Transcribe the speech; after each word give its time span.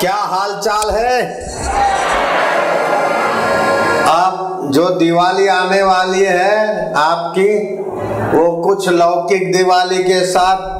क्या 0.00 0.14
हाल 0.14 0.60
चाल 0.60 0.90
है? 0.90 1.40
अब 4.08 4.68
जो 4.70 4.88
दिवाली 4.90 5.46
आने 5.48 5.82
वाली 5.82 6.24
है, 6.24 6.92
आपकी 6.94 7.78
वो 8.36 8.62
कुछ 8.62 8.88
लौकिक 8.88 9.56
दिवाली 9.56 9.98
के 9.98 10.26
साथ 10.26 10.78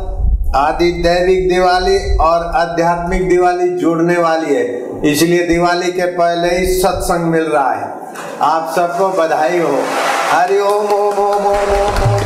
आदि 0.56 0.92
दैविक 0.92 1.48
दिवाली 1.48 2.16
और 2.16 2.46
आध्यात्मिक 2.56 3.28
दिवाली 3.28 3.68
जुड़ने 3.68 4.18
वाली 4.18 4.54
है। 4.54 4.88
इसलिए 5.12 5.46
दिवाली 5.46 5.92
के 5.92 6.06
पहले 6.06 6.58
ही 6.58 6.66
सत्संग 6.66 7.24
मिल 7.24 7.44
रहा 7.44 7.72
है। 7.72 7.92
आप 8.42 8.72
सबको 8.76 9.08
बधाई 9.08 9.58
हो। 9.58 9.78
हरि 10.32 10.60
ओम 10.60 10.86
ओम 10.86 11.18
ओम 11.18 11.34
ओम 11.36 11.46
ओम 11.46 11.56
ओम 11.56 12.14
ओम। 12.14 12.17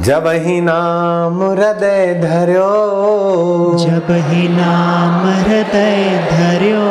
जब 0.00 0.26
ही 0.26 0.60
नाम 0.60 1.50
हृदय 1.50 2.20
धर्यो। 2.22 2.68
जब 3.78 4.06
ही 4.10 4.48
नाम 4.48 5.28
हृदय 5.40 6.28
धर्यो। 6.32 6.82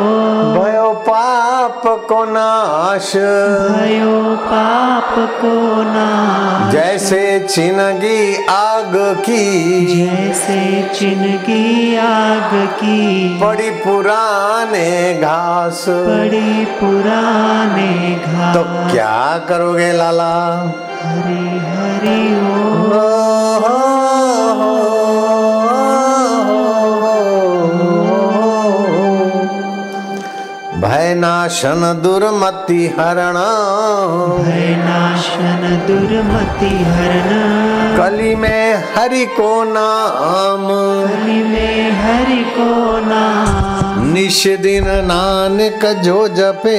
भयो 0.61 0.91
पाप 0.91 1.81
को 1.85 2.25
नाश। 2.25 3.15
भयो 3.15 4.35
पाप 4.35 5.15
को 5.17 5.83
नाश। 5.83 6.73
जैसे 6.73 7.47
चिनगी 7.49 8.45
आग 8.45 8.91
की। 8.95 9.85
जैसे 10.05 10.89
चिनगी 10.95 11.97
आग 11.97 12.67
की। 12.67 13.37
बड़ी 13.39 13.69
पुराने 13.69 15.13
घास। 15.13 15.85
बड़ी 15.89 16.65
पुराने 16.65 18.15
घास। 18.15 18.55
तो 18.55 18.63
क्या 18.63 19.45
करोगे 19.49 19.91
लाला? 19.91 20.71
हरि 21.03 21.59
हरि 21.59 22.35
ओ। 22.35 22.59
नाशन 31.15 32.01
दुर्मति 32.03 32.95
हरण। 32.99 33.33
भय 34.43 34.75
नाशन 34.79 35.83
दुर्मति 35.87 36.83
हरण। 36.83 37.29
कली 37.97 38.35
में 38.35 38.83
हरि 38.95 39.25
को 39.25 39.63
नाम। 39.63 40.67
कलि 41.07 41.43
में 41.43 41.91
हरि 41.91 42.43
को 42.57 42.88
ईश 44.29 44.47
दिन 44.47 44.83
नानक 44.87 45.85
जो 45.85 46.27
जपे। 46.27 46.77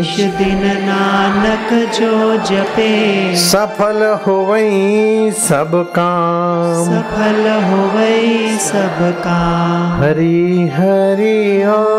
ईश 0.00 0.16
दिन 0.20 0.60
नानक 0.64 1.90
जो 1.92 2.36
जपे। 2.36 3.36
सफल 3.36 4.18
हो 4.26 4.56
सब 5.30 5.92
काम। 5.98 6.84
सफल 6.84 7.50
हो 7.64 7.90
सब 8.58 9.20
काम। 9.20 10.02
हरी 10.02 10.68
हरी 10.68 11.64
ओ, 11.64 11.68
हो, 11.68 11.72
हो, 11.72 11.90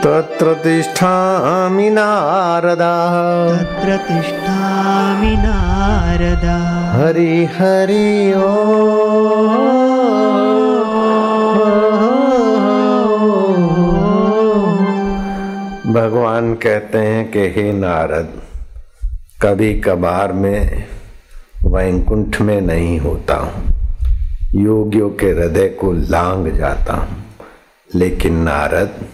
तत्र 0.04 0.54
तिष्ठामि 0.54 1.90
नारदा। 1.90 2.94
तत्र 3.56 3.96
तिष्ठामि 3.96 5.36
नारदा। 5.36 6.74
हरि 6.94 7.48
हरि 7.58 8.34
ओ। 8.36 9.23
भगवान 16.34 16.54
कहते 16.54 16.98
हैं 16.98 17.30
कि 17.30 17.38
हे 17.38 17.72
नारद, 17.72 18.42
कभी 19.42 19.80
कभार 19.80 20.32
में 20.32 20.84
वैकुंठ 21.64 22.40
में 22.40 22.60
नहीं 22.60 22.98
होता 23.00 23.34
हूँ। 23.34 23.74
योगियों 24.54 25.10
के 25.10 25.26
हृदय 25.26 25.68
को 25.68 25.92
लांग 25.92 26.48
जाता 26.48 26.94
हूँ। 26.94 27.24
लेकिन 27.94 28.34
नारद, 28.34 29.08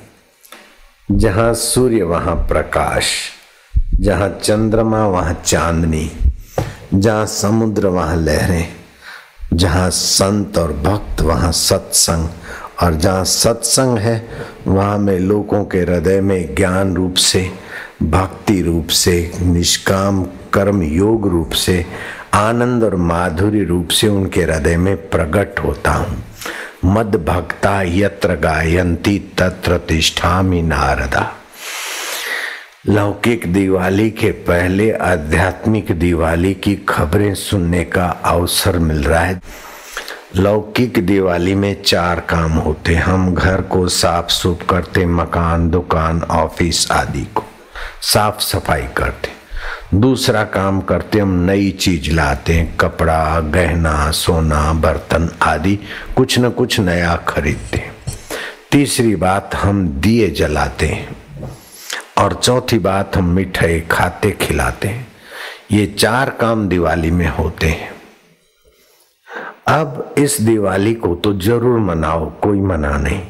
जहाँ 1.10 1.54
सूर्य, 1.54 2.02
वहाँ 2.02 2.34
प्रकाश, 2.36 3.12
जहाँ 4.00 4.28
चंद्रमा, 4.42 5.06
वहाँ 5.06 5.34
चांदनी, 5.44 6.10
जहाँ 6.94 7.26
समुद्र, 7.26 7.86
वहाँ 7.86 8.16
लहरें, 8.16 8.68
जहाँ 9.54 9.90
संत 9.90 10.58
और 10.58 10.72
भक्त, 10.72 11.22
वहाँ 11.22 11.52
सत्संग 11.52 12.28
और 12.82 12.94
जहाँ 12.94 13.24
सत्संग 13.24 13.98
है, 13.98 14.28
वहाँ 14.66 14.98
में 14.98 15.18
लोगों 15.18 15.64
के 15.64 15.78
हृदय 15.78 16.20
में 16.20 16.54
ज्ञान 16.54 16.96
रूप 16.96 17.14
से, 17.14 17.50
भक्ति 18.02 18.62
रूप 18.62 18.88
से, 18.88 19.32
निष्काम 19.42 20.24
कर्म 20.24 20.82
योग 20.82 21.28
रूप 21.28 21.50
से, 21.50 21.86
आनंद 22.34 22.84
और 22.84 22.96
माधुरी 22.96 23.64
रूप 23.64 23.88
से 23.88 24.08
उनके 24.08 24.42
हृदय 24.42 24.76
में 24.76 24.96
प्रकट 24.96 25.60
होता 25.60 25.90
हूँ। 25.90 26.24
मद 26.84 27.16
भक्ता 27.16 27.82
यत्र 27.82 28.34
गायंती 28.34 29.18
तत्र 29.38 29.78
तिष्ठामि 29.78 30.62
नारदा। 30.62 31.36
लौकिक 32.88 33.52
दिवाली 33.52 34.10
के 34.10 34.30
पहले 34.30 34.92
आध्यात्मिक 34.92 35.92
दिवाली 35.92 36.54
की 36.54 36.76
खबरें 36.76 37.34
सुनने 37.34 37.84
का 37.84 38.06
अवसर 38.06 38.78
मिल 38.78 39.04
रहा 39.04 39.20
है। 39.20 39.40
लौकिक 40.36 41.06
दिवाली 41.06 41.54
में 41.54 41.82
चार 41.82 42.20
काम 42.20 42.52
होते 42.52 42.94
हम 42.94 43.34
घर 43.34 43.60
को 43.60 43.88
साफ़ 43.88 44.28
सुफ 44.28 44.66
करते, 44.70 45.06
मकान, 45.06 45.70
दुकान, 45.70 46.22
ऑफ़िस 46.22 46.90
आदि 46.90 47.24
को 47.34 47.44
साफ़ 48.02 48.40
सफ़ाई 48.40 48.82
करते। 48.82 49.28
दूसरा 49.96 50.44
काम 50.44 50.80
करते, 50.80 51.18
हम 51.18 51.28
नई 51.28 51.70
चीज़ 51.70 52.10
लाते 52.10 52.52
हैं, 52.52 52.76
कपड़ा, 52.76 53.40
गहना, 53.40 54.10
सोना, 54.10 54.72
बर्तन 54.72 55.30
आदि, 55.42 55.78
कुछ 56.16 56.38
न 56.38 56.50
कुछ 56.50 56.80
नया 56.80 57.16
खरीदते 57.16 57.90
तीसरी 58.72 59.16
बात, 59.16 59.54
हम 59.54 59.88
दिए 59.88 60.30
जलाते 60.30 60.86
हैं। 60.86 61.16
और 62.18 62.34
चौथी 62.34 62.78
बात, 62.78 63.16
हम 63.16 63.24
मिठाई 63.24 63.80
खाते, 63.80 64.30
खिलाते 64.30 64.88
हैं। 64.88 65.08
ये 65.72 65.86
चार 65.86 66.30
काम 66.30 66.68
दिवाली 66.68 67.10
में 67.10 67.28
होते 67.28 67.66
हैं। 67.66 67.99
अब 69.70 70.14
इस 70.18 70.40
दिवाली 70.40 70.94
को 70.94 71.14
तो 71.14 71.32
ज़रूर 71.32 71.78
मनाओ, 71.80 72.30
कोई 72.30 72.60
मना 72.60 72.96
नहीं। 72.98 73.20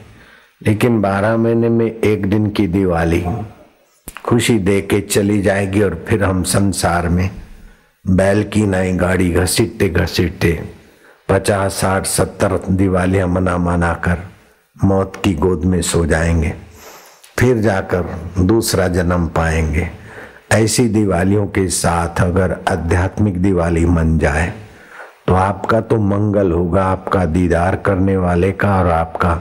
लेकिन 0.67 1.01
बारह 1.03 1.37
महीने 1.37 1.69
में 1.69 1.87
एक 1.87 2.27
दिन 2.27 2.49
की 2.51 2.67
दिवाली, 2.67 3.25
खुशी 4.25 4.59
दे 4.59 4.81
के 4.81 5.01
चली 5.01 5.43
जाएगी 5.43 5.83
और 5.83 6.05
फिर 6.09 6.25
हम 6.25 6.43
संसार 6.43 7.09
में 7.09 7.31
बैल 8.05 8.43
की 8.45 8.63
नई 8.63 8.93
गाड़ी 8.93 9.31
घसीटते 9.31 9.89
घसीटते 9.89 10.53
पचास, 11.29 11.73
साठ, 11.73 12.07
सत्तर 12.07 12.61
दिवालियाँ 12.71 13.29
मना 13.29 13.59
मना 13.59 13.93
कर 13.95 14.19
मौत 14.85 15.21
की 15.25 15.35
गोद 15.35 15.65
में 15.65 15.83
सो 15.83 16.07
जाएँगे। 16.07 16.55
फिर 17.39 17.59
जाकर 17.59 18.03
दूसरा 18.39 18.89
जन्म 18.89 19.27
पाएँगे। 19.27 19.89
ऐसी 20.53 20.89
दिवालियों 20.89 21.47
के 21.47 21.69
साथ 21.69 22.21
अगर 22.21 22.57
आध्यात्मिक 22.69 23.43
दिवाली 23.43 23.87
मन 23.87 24.19
जाए 24.19 24.53
तो 25.31 25.35
आपका 25.35 25.81
तो 25.81 25.97
मंगल 25.97 26.53
होगा, 26.53 26.85
आपका 26.85 27.25
दीदार 27.25 27.77
करने 27.77 28.17
वाले 28.17 28.51
का 28.53 28.79
और 28.79 28.87
आपका 28.87 29.41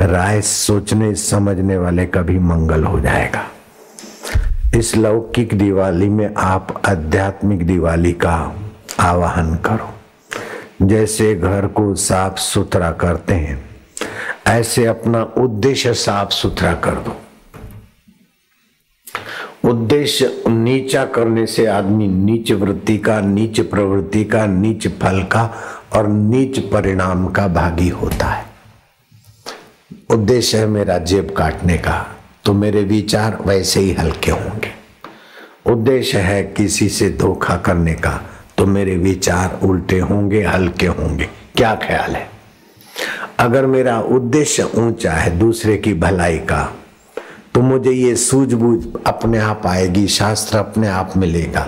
राय 0.00 0.40
सोचने, 0.40 1.14
समझने 1.14 1.76
वाले 1.78 2.06
का 2.06 2.22
भी 2.22 2.38
मंगल 2.38 2.84
हो 2.84 3.00
जाएगा। 3.00 3.44
इस 4.78 4.96
लौकिक 4.96 5.54
दिवाली 5.58 6.08
में 6.08 6.34
आप 6.34 6.82
आध्यात्मिक 6.88 7.66
दिवाली 7.66 8.12
का 8.12 8.34
आवाहन 9.00 9.54
करो। 9.56 10.86
जैसे 10.86 11.34
घर 11.34 11.66
को 11.66 11.94
साफ़ 11.94 12.38
सुथरा 12.38 12.90
करते 12.90 13.34
हैं, 13.34 13.62
ऐसे 14.46 14.86
अपना 14.86 15.22
उद्देश्य 15.38 15.94
साफ़ 15.94 16.30
सुथरा 16.30 16.72
कर 16.74 16.94
दो। 16.94 17.16
उद्देश्य 19.68 20.42
नीचा 20.48 21.04
करने 21.04 21.46
से 21.46 21.66
आदमी 21.66 22.06
नीच 22.08 22.52
वृत्ति 22.52 22.96
का, 22.98 23.20
नीच 23.20 23.60
प्रवृत्ति 23.60 24.24
का, 24.24 24.46
नीच 24.46 24.86
फल 24.88 25.22
का 25.22 25.42
और 25.92 26.08
नीच 26.08 26.58
परिणाम 26.58 27.26
का 27.26 27.46
भागी 27.48 27.88
होता 27.88 28.26
है। 28.26 28.46
उद्देश्य 30.10 30.58
है 30.58 30.66
मेरा 30.66 30.98
जेब 30.98 31.34
काटने 31.36 31.76
का 31.78 32.06
तो 32.44 32.52
मेरे 32.52 32.82
विचार 32.82 33.38
वैसे 33.46 33.80
ही 33.80 33.92
हल्के 33.92 34.30
होंगे। 34.30 34.72
उद्देश्य 35.72 36.18
है 36.18 36.42
किसी 36.56 36.88
से 36.88 37.10
धोखा 37.10 37.56
करने 37.56 37.94
का 37.94 38.20
तो 38.58 38.66
मेरे 38.66 38.96
विचार 38.96 39.60
उल्टे 39.62 39.98
होंगे, 39.98 40.42
हल्के 40.42 40.86
होंगे। 40.86 41.28
क्या 41.56 41.74
ख्याल 41.74 42.16
है? 42.16 42.28
अगर 43.38 43.66
मेरा 43.66 44.00
उद्देश्य 44.00 44.70
ऊँचा 44.76 45.12
है, 45.12 45.38
दूसरे 45.38 45.76
की 45.76 45.94
भलाई 45.94 46.38
का 46.38 46.77
तो 47.58 47.62
मुझे 47.62 47.92
ये 47.92 48.16
सूझबूझ 48.16 48.86
अपने 49.06 49.38
आप 49.38 49.62
आएगी, 49.66 50.06
शास्त्र 50.08 50.58
अपने 50.58 50.88
आप 50.88 51.12
मिलेगा 51.16 51.60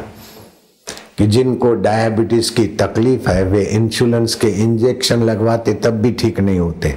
कि 1.19 1.26
जिनको 1.26 1.72
डायबिटीज़ 1.75 2.52
की 2.54 2.66
तकलीफ़ 2.66 3.28
है, 3.31 3.42
वे 3.44 3.62
इंश्योरेंस 3.62 4.34
के 4.34 4.46
इंजेक्शन 4.46 5.22
लगवाते 5.22 5.75
तब 5.75 5.90
भी 5.90 6.12
ठीक 6.12 6.40
नहीं 6.40 6.58
होते। 6.58 6.94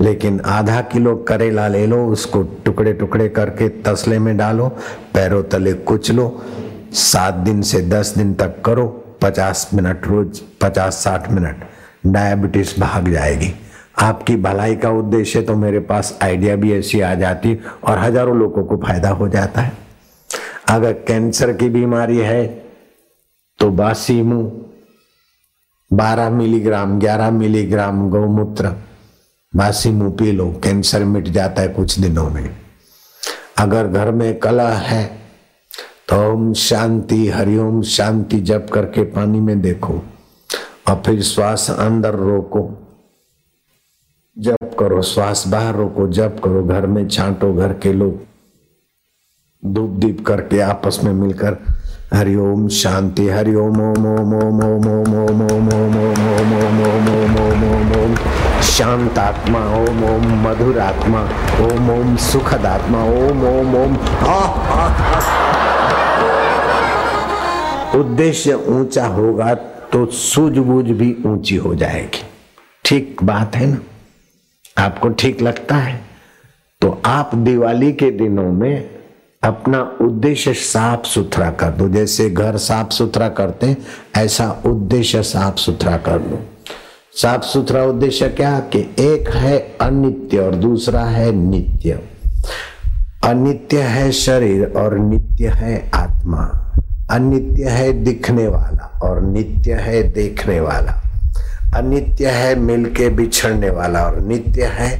लेकिन 0.00 0.40
आधा 0.40 0.80
किलो 0.80 1.16
करेला 1.16 1.68
ले 1.68 1.86
लो, 1.86 2.06
उसको 2.06 2.42
टुकड़े 2.42 2.92
टुकड़े 2.92 3.28
करके 3.28 3.68
तसले 3.68 4.18
में 4.18 4.36
डालो, 4.36 4.68
पैरों 5.14 5.42
तले 5.42 5.72
कुछ 5.72 6.10
लो, 6.10 6.44
सात 6.92 7.34
दिन 7.34 7.62
से 7.62 7.82
दस 7.82 8.14
दिन 8.18 8.34
तक 8.34 8.62
करो, 8.64 8.86
पचास 9.22 9.70
मिनट 9.74 10.06
रोज, 10.06 10.38
पचास 10.38 11.04
साठ 11.04 11.30
मिनट 11.32 11.68
डायबिटीज़ 12.06 12.80
भाग 12.80 13.12
जाएगी। 13.12 13.54
आपकी 13.96 14.36
भलाई 14.36 14.76
का 14.76 14.90
उद्देश्य 14.92 15.42
तो 15.42 15.54
मेरे 15.56 15.80
पास 15.80 16.18
आइडिया 16.22 16.56
भी 16.56 16.72
ऐसी 16.74 17.00
आ 17.00 17.14
जाती 17.14 17.58
और 17.84 17.98
हज़ारों 17.98 18.36
लोगों 18.38 18.64
को 18.64 18.76
फ़ायदा 18.76 19.10
हो 19.10 19.28
जाता 19.28 19.60
है। 19.60 19.72
अगर 20.70 20.92
कैंसर 21.08 21.52
की 21.52 21.68
बीमारी 21.70 22.18
है 22.18 22.46
तो 23.58 23.70
बासी 23.70 24.20
मुँह 24.22 24.50
बारह 25.90 26.30
मिलीग्राम, 26.30 26.98
ग्यारह 26.98 27.30
मिलीग्राम 27.30 28.08
गौमूत्र 28.10 28.74
बासी 29.52 29.90
मुँह 29.90 30.10
पी 30.10 30.32
लो, 30.32 30.50
कैंसर 30.64 31.04
मिट 31.04 31.28
जाता 31.28 31.62
है 31.62 31.68
कुछ 31.68 31.98
दिनों 31.98 32.28
में। 32.30 32.56
अगर 33.58 33.86
घर 33.88 34.10
में 34.12 34.38
कला 34.38 34.70
है 34.70 35.04
तो 36.08 36.16
ओम 36.24 36.52
शांति, 36.54 37.28
हरिओम 37.28 37.80
शांति 37.82 38.40
जप 38.40 38.66
करके 38.72 39.02
पानी 39.12 39.40
में 39.40 39.60
देखो 39.60 40.02
और 40.88 41.02
फिर 41.06 41.22
श्वास 41.24 41.70
अंदर 41.70 42.14
रोको। 42.16 42.68
जप 44.36 44.74
करो 44.78 45.00
श्वास 45.02 45.46
बाहर 45.48 45.74
रोको 45.74 46.06
जप 46.12 46.40
करो 46.44 46.62
घर 46.64 46.86
में 46.86 47.06
छांटो 47.08 47.52
घर 47.54 47.72
के 47.82 47.92
लोग 47.92 48.18
धूप 49.62 49.90
दीप 50.00 50.20
करके 50.26 50.60
आपस 50.60 50.98
में 51.04 51.12
मिलकर 51.12 51.56
हरिओम 52.12 52.66
शांति 52.78 53.26
हरिओम 53.28 53.80
ओम 53.80 54.06
ओम 54.06 54.34
ओम 54.34 54.62
ओम 54.64 54.84
ओम 54.88 55.16
ओम 55.20 55.46
ओम 55.46 55.70
ओम 55.70 55.96
ओम 56.02 56.52
ओम 56.58 56.82
ओम 56.82 57.08
ओम 57.14 57.38
ओम 57.38 57.64
ओम 57.70 57.96
ओम 58.00 58.14
शांत 58.72 59.18
आत्मा 59.18 59.64
ओम 59.78 60.04
ओम 60.10 60.28
मधुर 60.46 60.78
आत्मा 60.80 61.22
ओम 61.64 61.90
ओम 61.90 62.14
सुखद 62.26 62.66
आत्मा 62.66 63.04
ओम 63.24 63.44
ओम 63.54 63.74
ओम 63.76 63.98
उद्देश्य 68.00 68.54
ऊँचा 68.68 69.06
होगा 69.18 69.52
तो 69.92 70.06
सूझबूझ 70.22 70.84
भी 70.86 71.14
ऊँची 71.26 71.56
हो 71.56 71.74
जाएगी 71.74 72.24
ठीक 72.84 73.22
बात 73.24 73.56
है 73.56 73.66
ना 73.66 73.95
आपको 74.78 75.08
ठीक 75.08 75.42
लगता 75.42 75.74
है? 75.74 76.00
तो 76.80 77.02
आप 77.04 77.34
दिवाली 77.34 77.92
के 77.92 78.10
दिनों 78.10 78.52
में 78.52 78.90
अपना 79.42 79.96
उद्देश्य 80.00 80.52
साफ़ 80.52 81.04
सुथरा 81.04 81.50
कर 81.50 81.70
दो। 81.70 81.88
जैसे 81.88 82.30
घर 82.30 82.56
साफ़ 82.56 82.90
सुथरा 82.90 83.28
करते 83.28 83.66
हैं, 83.66 83.76
ऐसा 84.16 84.62
उद्देश्य 84.66 85.22
साफ़ 85.22 85.56
सुथरा 85.56 85.96
कर 85.96 86.18
दो 86.18 86.38
साफ़ 87.12 87.42
सुथरा 87.42 87.84
उद्देश्य 87.84 88.28
क्या? 88.28 88.60
कि 88.60 88.94
एक 88.98 89.30
है 89.30 89.76
अनित्य 89.80 90.38
और 90.38 90.54
दूसरा 90.54 91.04
है 91.04 91.32
नित्य। 91.32 92.00
अनित्य 93.24 93.80
है 93.80 94.12
शरीर 94.12 94.72
और 94.76 94.98
नित्य 94.98 95.48
है 95.48 95.90
आत्मा। 95.94 96.72
अनित्य 97.10 97.64
है 97.64 97.92
दिखने 97.92 98.48
वाला 98.48 99.00
और 99.02 99.22
नित्य 99.22 99.72
है 99.72 100.12
देखने 100.12 100.60
वाला। 100.60 101.05
अनित्य 101.76 102.30
है 102.30 102.54
मिलके 102.56 103.08
बिछड़ने 103.08 103.70
वाला 103.70 104.04
और 104.04 104.20
नित्य 104.20 104.64
है, 104.64 104.90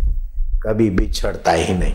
कभी 0.63 0.91
बिछड़ता 0.91 1.53
ही 1.53 1.75
नहीं। 1.75 1.95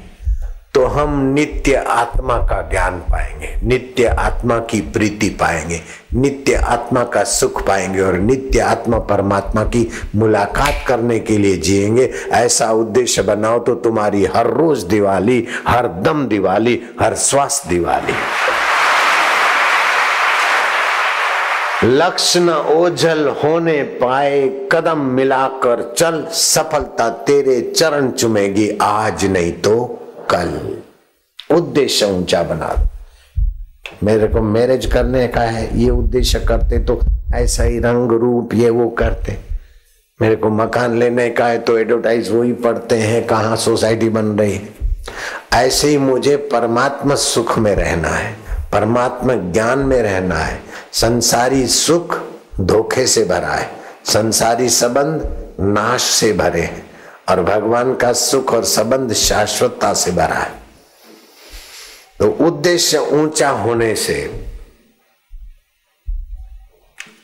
तो 0.73 0.85
हम 0.85 1.17
नित्य 1.33 1.75
आत्मा 1.75 2.37
का 2.39 2.61
ज्ञान 2.69 2.99
पाएँगे, 3.11 3.49
नित्य 3.63 4.05
आत्मा 4.07 4.57
की 4.69 4.79
प्रीति 4.93 5.29
पाएँगे, 5.41 5.81
नित्य 6.13 6.55
आत्मा 6.55 7.03
का 7.03 7.23
सुख 7.23 7.65
पाएँगे 7.67 8.01
और 8.01 8.17
नित्य 8.19 8.59
आत्मा 8.59 8.99
परमात्मा 9.09 9.63
की 9.65 9.87
मुलाकात 10.15 10.83
करने 10.87 11.19
के 11.19 11.37
लिए 11.37 11.57
जिएँगे। 11.57 12.09
ऐसा 12.33 12.71
उद्देश्य 12.73 13.21
बनाओ 13.21 13.59
तो 13.59 13.75
तुम्हारी 13.75 14.25
हर 14.25 14.47
रोज 14.49 14.83
दिवाली, 14.83 15.45
हर 15.67 15.87
दम 16.01 16.27
दिवाली, 16.27 16.81
हर 17.01 17.15
श्वास 17.15 17.63
दिवाली। 17.69 18.13
लक्ष्य 21.83 22.39
न 22.39 22.49
ओझल 22.49 23.27
होने 23.43 23.81
पाए, 23.83 24.41
कदम 24.71 24.99
मिलाकर 25.05 25.81
चल। 25.97 26.25
सफलता 26.31 27.09
तेरे 27.09 27.59
चरण 27.75 28.09
चुमेगी, 28.11 28.69
आज 28.81 29.25
नहीं 29.25 29.51
तो 29.51 29.85
कल। 30.29 31.55
उद्देश्य 31.55 32.05
ऊँचा 32.05 32.41
बना 32.43 32.67
दो। 32.67 32.87
मेरे 34.03 34.27
को 34.27 34.41
मैरिज 34.41 34.85
करने 34.85 35.27
का 35.27 35.41
है, 35.41 35.79
ये 35.79 35.89
उद्देश्य 35.89 36.39
करते 36.39 36.79
तो 36.79 36.99
ऐसा 37.35 37.63
ही 37.63 37.79
रंग 37.79 38.11
रूप 38.11 38.53
ये 38.53 38.69
वो 38.69 38.87
करते। 38.89 39.37
मेरे 40.19 40.35
को 40.35 40.49
मकान 40.49 40.97
लेने 40.99 41.29
का 41.29 41.47
है 41.47 41.59
तो 41.59 41.77
एडवर्टाइज 41.77 42.31
वही 42.31 42.53
पढ़ते 42.53 42.95
हैं, 42.95 43.25
कहाँ 43.27 43.55
सोसाइटी 43.55 44.09
बन 44.09 44.25
रही 44.39 44.53
है। 44.53 44.69
ऐसे 45.53 45.87
ही 45.87 45.97
मुझे 45.97 46.35
परमात्मा 46.51 47.15
सुख 47.15 47.57
में 47.59 47.75
रहना 47.75 48.09
है। 48.09 48.50
परमात्मा 48.71 49.33
ज्ञान 49.33 49.79
में 49.79 50.01
रहना 50.01 50.35
है। 50.35 50.63
संसारी 50.93 51.67
सुख 51.67 52.21
धोखे 52.61 53.07
से 53.07 53.25
भरा 53.25 53.49
है। 53.49 53.71
संसारी 54.05 54.69
संबंध 54.69 55.21
नाश 55.59 56.01
से 56.01 56.33
भरे 56.33 56.61
हैं। 56.61 56.91
और 57.29 57.43
भगवान 57.43 57.95
का 57.95 58.13
सुख 58.13 58.53
और 58.53 58.63
संबंध 58.63 59.13
शाश्वतता 59.13 59.93
से 59.93 60.11
भरा 60.11 60.35
है। 60.35 60.51
तो 62.19 62.27
उद्देश्य 62.27 62.97
ऊँचा 62.97 63.49
होने 63.49 63.95
से 63.95 64.47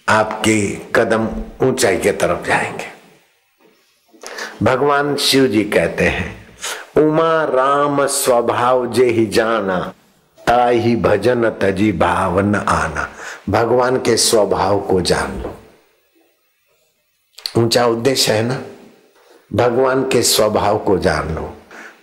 आपके 0.09 0.77
कदम 0.95 1.29
ऊंचाई 1.67 1.97
की 1.97 2.11
तरफ़ 2.11 2.47
जाएँगे। 2.47 2.97
भगवान 4.65 5.15
शिव 5.15 5.47
जी 5.47 5.63
कहते 5.63 6.03
हैं, 6.03 6.47
उमा 6.97 7.43
राम 7.43 8.05
स्वभाव 8.05 8.93
जे 8.93 9.05
ही 9.05 9.25
जाना 9.25 9.93
ताही 10.47 10.95
भजन 10.95 11.49
तजी 11.49 11.91
भावन 11.91 12.55
आना। 12.55 13.09
भगवान 13.49 13.97
के 13.97 14.17
स्वभाव 14.17 14.79
को 14.79 15.01
जान 15.01 15.41
लो। 15.41 15.57
ऊँचा 17.61 17.85
उद्देश्य 17.85 18.33
है 18.33 18.43
ना? 18.43 18.61
भगवान 19.53 20.03
के 20.03 20.23
स्वभाव 20.23 20.77
को 20.77 20.97
जान 20.97 21.35
लो। 21.35 21.53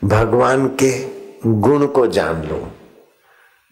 भगवान 0.05 0.69
के 0.69 1.07
गुण 1.47 1.87
को 1.87 2.07
जान 2.07 2.43
लो। 2.43 2.73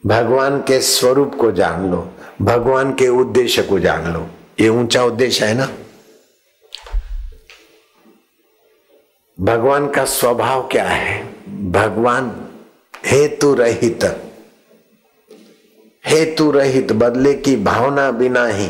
भगवान 0.07 0.61
के 0.61 0.81
स्वरूप 0.81 1.35
को 1.35 1.52
जान 1.52 1.91
लो। 1.91 2.12
भगवान 2.43 2.95
के 2.95 3.09
उद्देश्य 3.09 3.62
को 3.62 3.79
जान 3.79 4.12
लो। 4.12 4.26
ये 4.61 4.69
ऊँचा 4.69 5.05
उद्देश्य 5.05 5.47
है 5.47 5.55
ना? 5.55 5.69
भगवान 9.41 9.91
का 9.91 10.05
स्वभाव 10.05 10.69
क्या 10.69 10.88
है? 10.88 11.35
भगवान 11.73 12.49
हेतु 13.07 13.55
रहित। 13.55 14.29
हेतु 16.04 16.50
रहित 16.50 16.92
बदले 16.92 17.35
की 17.35 17.56
भावना 17.56 18.11
बिना 18.11 18.47
ही 18.47 18.68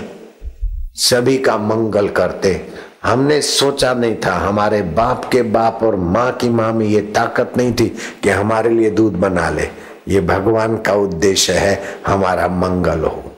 सभी 0.94 1.38
का 1.38 1.56
मंगल 1.58 2.08
करते। 2.08 2.68
हमने 3.04 3.40
सोचा 3.42 3.94
नहीं 3.94 4.16
था, 4.26 4.32
हमारे 4.32 4.82
बाप 4.82 5.24
के 5.32 5.42
बाप 5.42 5.80
और 5.82 5.96
माँ 5.96 6.32
की 6.32 6.48
माँ 6.48 6.72
में 6.72 6.86
ये 6.86 7.00
ताकत 7.00 7.52
नहीं 7.56 7.72
थी 7.72 7.88
कि 8.22 8.28
हमारे 8.28 8.70
लिए 8.70 8.90
दूध 8.90 9.12
बना 9.12 9.50
ले। 9.50 9.68
ये 10.08 10.20
भगवान 10.20 10.76
का 10.76 10.92
उद्देश्य 10.92 11.52
है, 11.52 11.82
हमारा 12.06 12.48
मंगल 12.48 13.00
हो। 13.00 13.32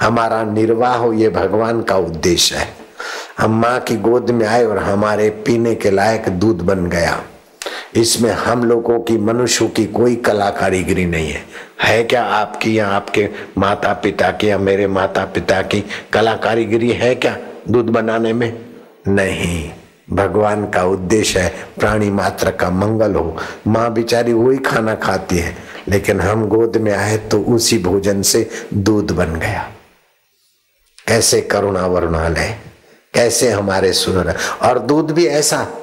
हमारा 0.00 0.42
निर्वाह 0.44 0.96
हो, 0.96 1.12
ये 1.12 1.28
भगवान 1.28 1.82
का 1.82 1.96
उद्देश्य 1.96 2.56
है। 2.56 2.68
हम 3.38 3.60
माँ 3.60 3.80
की 3.80 3.96
गोद 3.96 4.30
में 4.30 4.46
आए 4.46 4.64
और 4.64 4.78
हमारे 4.78 5.30
पीने 5.30 5.74
के 5.74 5.90
लायक 5.90 6.28
दूध 6.28 6.62
बन 6.62 6.86
गया। 6.86 7.22
इसमें 7.94 8.30
हम 8.30 8.64
लोगों 8.64 9.00
की, 9.00 9.18
मनुष्यों 9.18 9.68
की 9.68 9.86
कोई 9.86 10.16
कला 10.16 10.50
कारीगरी 10.50 11.04
नहीं 11.04 11.30
है। 11.30 11.44
है 11.82 12.04
क्या 12.04 12.24
आपकी 12.24 12.78
या 12.78 12.88
आपके 12.88 13.28
माता 13.58 13.92
पिता 13.92 14.30
की 14.30 14.50
या 14.50 14.58
मेरे 14.58 14.86
माता 14.86 15.24
पिता 15.24 15.62
की 15.62 15.84
कला 16.12 16.34
कारीगरी 16.34 16.90
है 16.90 17.14
क्या 17.14 17.36
दूध 17.68 17.86
बनाने 17.86 18.32
में? 18.32 18.66
नहीं। 19.08 19.70
भगवान 20.10 20.70
का 20.70 20.84
उद्देश्य 20.84 21.40
है, 21.40 21.54
प्राणी 21.78 22.10
मात्र 22.10 22.50
का 22.50 22.70
मंगल 22.70 23.14
हो। 23.14 23.36
माँ 23.66 23.92
बिचारी 23.92 24.32
वही 24.32 24.58
खाना 24.58 24.94
खाती 24.94 25.38
है, 25.38 25.56
लेकिन 25.88 26.20
हम 26.20 26.46
गोद 26.46 26.76
में 26.76 26.92
आए 26.92 27.16
तो 27.16 27.40
उसी 27.40 27.78
भोजन 27.78 28.22
से 28.22 28.50
दूध 28.74 29.10
बन 29.10 29.34
गया। 29.34 29.70
कैसे 31.08 31.40
करुणा 31.40 31.86
वरुणालय 31.86 32.58
कैसे 33.14 33.50
हमारे 33.50 33.92
सुर 33.92 34.34
और 34.62 34.78
दूध 34.78 35.10
भी 35.10 35.26
ऐसा 35.26 35.79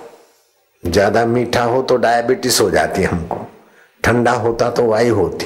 ज़्यादा 0.83 1.25
मीठा 1.25 1.63
हो 1.63 1.81
तो 1.81 1.95
डायबिटीज़ 1.97 2.61
हो 2.61 2.69
जाती 2.71 3.01
है 3.01 3.07
हमको। 3.07 3.37
ठंडा 4.03 4.31
होता 4.31 4.69
तो 4.69 4.83
वायु 4.83 5.15
होती। 5.15 5.45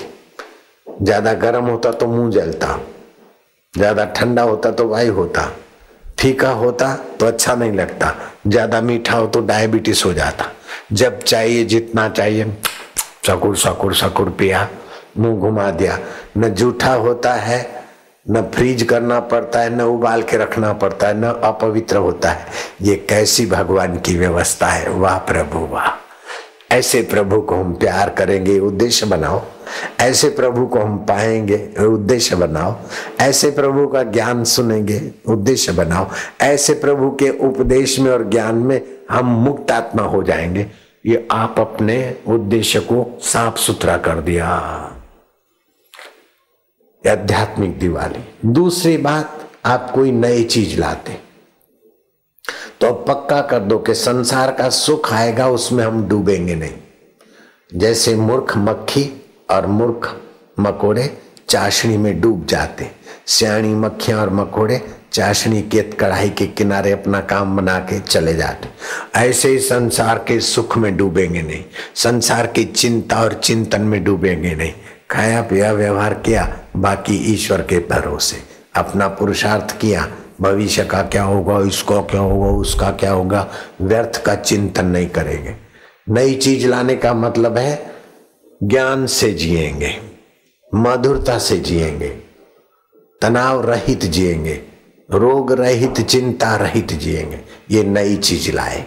ज़्यादा 0.88 1.34
गर्म 1.34 1.66
होता 1.66 1.92
तो 1.92 2.08
मुँह 2.08 2.32
जलता। 2.32 2.80
ज़्यादा 3.74 4.06
ठंडा 4.06 4.42
होता 4.42 4.72
तो 4.72 4.88
वायु 4.88 5.14
होता। 5.14 5.52
फीका 6.20 6.50
होता 6.52 6.96
तो 7.20 7.26
अच्छा 7.26 7.56
नहीं 7.56 7.72
लगता। 7.72 8.14
ज़्यादा 8.48 8.82
मीठा 8.82 9.18
हो 9.18 9.28
तो 9.28 9.42
डायबिटीज़ 9.42 10.04
हो 10.06 10.14
जाता। 10.14 10.52
जब 10.92 11.20
चाहिए, 11.20 11.64
जितना 11.66 12.08
चाहिए 12.10 12.54
सकुर 13.28 13.56
सकुर 13.58 13.94
सकुर 13.96 14.30
पिया, 14.30 14.68
मुँह 15.18 15.40
घुमा 15.40 15.70
दिया। 15.72 16.00
न 16.38 16.50
जूठा 16.50 16.94
होता 16.96 17.34
है 17.34 17.60
न 18.30 18.42
फ्रीज 18.42 18.84
करना 18.84 19.20
पड़ता 19.20 19.60
है, 19.60 19.78
न 19.78 19.82
उबाल 19.82 20.24
के 20.24 20.38
रखना 20.38 20.74
पड़ता 20.74 21.08
है, 21.08 21.22
न 21.22 21.24
अपवित्र 21.24 21.98
होता 21.98 22.30
है। 22.30 22.46
ये 22.82 22.96
कैसी 22.96 23.46
भगवान 23.46 23.96
की 23.96 24.18
व्यवस्था 24.18 24.68
है? 24.68 24.90
वाह 24.90 25.18
प्रभु, 25.18 25.60
वाह। 25.60 25.98
ऐसे 26.76 27.02
प्रभु 27.02 27.42
को 27.42 27.56
हम 27.56 27.74
प्यार 27.74 28.10
करेंगे, 28.10 28.60
उद्देश्य 28.60 29.06
बनाओ। 29.06 29.42
ऐसे 30.00 30.30
प्रभु 30.30 30.66
को 30.66 30.80
हम 30.80 30.98
पाएँगे, 30.98 31.70
उद्देश्य 31.80 32.36
बनाओ। 32.36 32.76
ऐसे 33.20 33.52
प्रभु 33.52 33.88
का 33.88 34.04
ज्ञान 34.04 34.44
सुनेंगे, 34.44 35.12
उद्देश्य 35.28 35.72
बनाओ। 35.72 36.08
ऐसे 36.42 36.74
प्रभु 36.74 37.10
के 37.10 37.30
उपदेश 37.30 38.00
में 38.00 38.12
और 38.12 38.30
ज्ञान 38.30 38.56
में 38.56 38.82
हम 39.12 39.26
मुक्त 39.26 39.72
आत्मा 39.72 40.04
हो 40.04 40.24
जाएँगे। 40.24 40.66
ये 41.06 41.28
आप 41.32 41.56
अपने 41.60 42.16
उद्देश्य 42.28 42.80
को 42.80 43.20
साफ़ 43.22 43.58
सुथरा 43.58 43.98
कर 43.98 44.16
दिया। 44.16 44.91
आध्यात्मिक 47.08 47.80
दिवाली। 47.80 48.30
दूसरी 48.46 48.98
बात, 48.98 49.50
आप 49.66 49.92
कोई 49.92 50.12
नई 50.12 50.44
चीज़ 50.44 50.80
लाते। 50.80 51.14
तो 52.82 52.88
अब 52.88 53.06
पक्का 53.08 53.42
कर 53.42 53.60
दो 53.60 53.80
कि 53.80 53.94
संसार 53.94 54.52
का 54.52 54.70
सुख 54.70 55.14
आएगा, 55.14 55.48
उसमें 55.50 55.84
हम 55.84 56.08
डूबेंगे 56.08 56.56
नहीं। 56.56 56.74
जैसे 57.76 58.16
मूर्ख 58.16 58.58
मक्खी 58.58 59.32
और 59.52 59.68
मूर्ख 59.68 60.22
मकोड़े 60.60 61.18
चाशनी 61.50 61.98
में 61.98 62.22
डूब 62.22 62.46
जाते। 62.46 62.92
सियाणी 63.28 63.76
मक्खियाँ 63.76 64.22
और 64.22 64.30
मकोड़े 64.30 65.01
चाशनी 65.14 65.62
के 65.62 65.82
कढ़ाई 65.82 66.30
के 66.30 66.48
किनारे 66.48 66.92
अपना 66.92 67.20
काम 67.22 67.58
बना 67.58 67.80
के 67.80 68.00
चले 68.00 68.34
जाते। 68.36 68.70
ऐसे 69.20 69.50
ही 69.50 69.60
संसार 69.60 70.18
के 70.18 70.40
सुख 70.40 70.78
में 70.78 70.98
डूबेंगे 70.98 71.42
नहीं, 71.42 71.64
संसार 71.96 72.48
की 72.48 72.64
चिंता 72.64 73.22
और 73.22 73.34
चिंतन 73.34 73.82
में 73.82 74.04
डूबेंगे 74.04 74.56
नहीं। 74.56 74.74
खाया, 75.12 75.42
पिया, 75.42 75.72
व्यवहार 75.72 76.14
किया, 76.14 76.60
बाकी 76.78 77.16
ईश्वर 77.34 77.62
के 77.62 77.80
भरोसे। 77.80 78.38
अपना 78.76 79.08
पुरुषार्थ 79.08 79.80
किया, 79.80 80.08
भविष्य 80.42 80.86
का 80.86 81.02
क्या 81.02 81.24
होगा, 81.24 81.60
इसको 81.68 82.02
क्या 82.02 82.22
होगा, 82.22 82.50
उसका 82.52 82.92
क्या 82.92 83.12
होगा, 83.12 83.48
व्यर्थ 83.82 84.24
का 84.26 84.36
चिंतन 84.36 84.86
नहीं 84.86 85.08
करेंगे। 85.08 85.56
नई 86.10 86.36
चीज़ 86.36 86.68
लाने 86.68 86.96
का 86.96 87.14
मतलब 87.14 87.58
है 87.58 87.92
ज्ञान 88.64 89.06
से 89.08 89.34
जिएँगे, 89.34 89.98
मधुरता 90.76 91.38
से 91.38 91.60
जिएँगे, 91.60 92.10
तनाव 93.22 93.70
रहित 93.70 94.06
जिएँगे। 94.06 94.71
रोग 95.14 95.52
रहित 95.52 96.02
चिंता 96.02 96.56
रहित 96.56 96.94
जिएँगे। 96.94 97.42
ये 97.72 97.84
नई 97.84 98.16
चीज़ 98.16 98.52
लाए। 98.52 98.86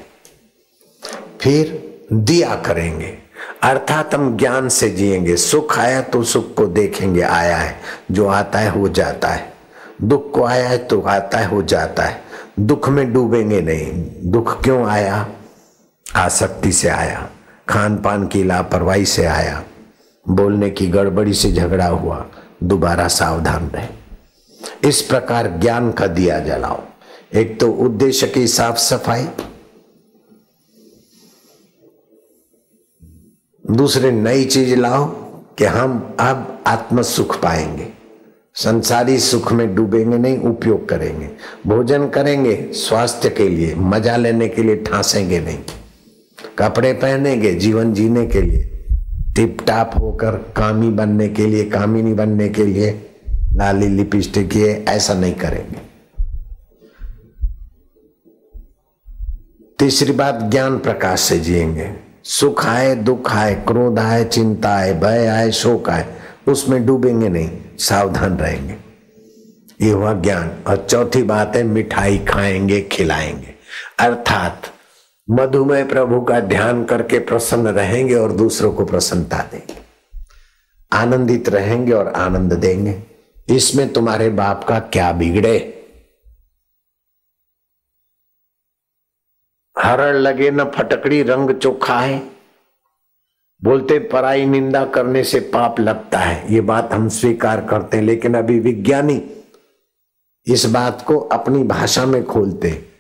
फिर 1.41 1.95
दिया 2.13 2.55
करेंगे। 2.55 3.19
अर्थात 3.63 4.15
हम 4.15 4.37
ज्ञान 4.37 4.69
से 4.69 4.91
जिएँगे। 4.91 5.37
सुख 5.37 5.79
आया 5.79 6.01
तो 6.01 6.23
सुख 6.23 6.55
को 6.55 6.67
देखेंगे। 6.67 7.21
आया 7.21 7.57
है, 7.57 7.81
जो 8.11 8.27
आता 8.27 8.59
है 8.59 8.71
हो 8.71 8.89
जाता 8.89 9.29
है। 9.29 9.53
दुख 10.03 10.35
को 10.35 10.45
आया 10.45 10.69
है 10.69 10.79
तो 10.79 11.01
आता 11.01 11.39
है 11.39 11.47
हो 11.47 11.63
जाता 11.63 12.03
है। 12.03 12.25
दुख 12.61 12.89
में 12.89 13.13
डूबेंगे 13.13 13.61
नहीं। 13.61 14.05
दुख 14.31 14.63
क्यों 14.63 14.87
आया? 14.87 15.29
आसक्ति 16.17 16.73
से 16.73 16.89
आया। 16.89 17.31
खान 17.69 17.97
पान 17.97 18.27
की 18.27 18.45
लापरवाही 18.45 19.05
से 19.05 19.25
आया। 19.25 19.65
बोलने 20.29 20.71
की 20.71 20.87
गड़बड़ी 20.87 21.35
से 21.35 21.53
झगड़ा 21.53 21.87
हुआ। 21.87 22.27
दोबारा 22.63 23.09
सावधान 23.09 23.69
रहे। 23.69 24.04
इस 24.85 25.01
प्रकार 25.03 25.49
ज्ञान 25.59 25.91
का 25.93 26.07
दिया 26.07 26.39
जलाओ। 26.39 26.83
एक 27.35 27.59
तो 27.61 27.71
उद्देश्य 27.71 28.27
की 28.27 28.47
साफ़ 28.47 28.77
सफ़ाई, 28.77 29.27
दूसरे 33.65 34.11
नई 34.13 34.45
चीज़ 34.45 34.75
लाओ 34.77 35.07
कि 35.59 35.65
हम 35.65 36.17
अब 36.21 36.65
आत्म 36.67 37.03
सुख 37.03 37.41
पाएँगे। 37.43 37.87
संसारी 38.55 39.19
सुख 39.19 39.53
में 39.53 39.75
डूबेंगे 39.75 40.19
नहीं, 40.19 40.39
उपयोग 40.39 40.89
करेंगे। 40.89 41.29
भोजन 41.67 42.09
करेंगे, 42.09 42.55
स्वास्थ्य 42.73 43.31
के 43.31 43.49
लिए, 43.49 43.75
मज़ा 43.75 44.17
लेने 44.17 44.49
के 44.49 44.63
लिए 44.63 44.77
ठासेंगे 44.77 45.41
नहीं। 45.41 45.59
कपड़े 46.59 46.93
पहनेंगे, 46.93 47.55
जीवन 47.55 47.93
जीने 47.95 48.27
के 48.27 48.41
लिए। 48.41 48.71
टिप 49.37 49.57
टाप 49.67 49.93
होकर 49.99 50.31
कामी 50.57 50.89
बनने 50.89 51.29
के 51.29 51.47
लिए, 51.47 51.65
कामिनी 51.65 52.13
बनने 52.13 52.49
के 52.49 52.65
लिए 52.65 52.91
लाली 53.55 53.89
लिपस्टिक 53.89 54.57
ये 54.57 54.85
ऐसा 54.89 55.15
नहीं 55.15 55.35
करेंगे। 55.35 55.95
तीसरी 59.79 60.13
बात, 60.13 60.39
ज्ञान 60.43 60.79
प्रकाश 60.79 61.21
से 61.21 61.39
जिएँगे। 61.39 61.97
सुख 62.25 62.67
आए, 62.67 62.95
दुख 62.95 63.33
आए, 63.33 63.55
क्रोध 63.55 63.99
आए, 63.99 64.25
चिंता 64.25 64.77
आए, 64.77 64.93
भय 64.93 65.27
आए, 65.27 65.51
शोक 65.51 65.91
आए, 65.91 66.15
उसमें 66.49 66.87
डूबेंगे 66.87 67.29
नहीं, 67.29 67.59
सावधान 67.79 68.37
रहेंगे। 68.37 68.75
ये 69.85 69.91
हुआ 69.91 70.13
ज्ञान। 70.13 70.51
और 70.67 70.87
चौथी 70.91 71.23
बात 71.23 71.57
है, 71.57 71.63
मिठाई 71.63 72.19
खाएँगे, 72.19 72.81
खिलाएँगे। 72.81 73.55
अर्थात, 73.99 74.63
मधुमेह 75.31 75.85
प्रभु 75.85 76.21
का 76.21 76.41
ध्यान 76.41 76.85
करके 76.85 77.19
प्रसन्न 77.19 77.69
रहेंगे 77.69 78.15
और 78.15 78.33
दूसरों 78.33 78.73
को 78.73 78.85
प्रसन्नता 78.85 79.49
देंगे। 79.53 79.75
आनंदित 80.93 81.49
रहेंगे 81.49 81.93
और 81.93 82.09
आनंद 82.09 82.53
देंगे। 82.53 83.14
इसमें 83.49 83.93
तुम्हारे 83.93 84.29
बाप 84.29 84.65
का 84.65 84.79
क्या 84.81 85.13
बिगड़े? 85.13 85.71
हरण 89.79 90.15
लगे 90.15 90.51
न 90.51 90.65
फटकड़ी 90.65 91.23
रंग 91.23 91.51
चोखा 91.51 92.01
है। 92.01 92.31
बोलते, 93.65 93.99
पराई 93.99 94.47
निंदा 94.47 94.87
करने 94.87 95.25
से 95.25 95.41
पाप 95.41 95.81
लगता 95.81 96.19
है। 96.19 96.53
ये 96.53 96.61
बात 96.61 96.93
हम 96.93 97.09
स्वीकार 97.09 97.67
करते 97.67 97.97
हैं, 97.97 98.05
लेकिन 98.05 98.35
अभी 98.35 98.61
विज्ञानी 98.61 99.45
इस 100.47 100.67
बात 100.67 101.03
को 101.03 101.19
अपनी 101.19 101.63
भाषा 101.63 102.07
में 102.07 102.25
खोलते 102.25 102.91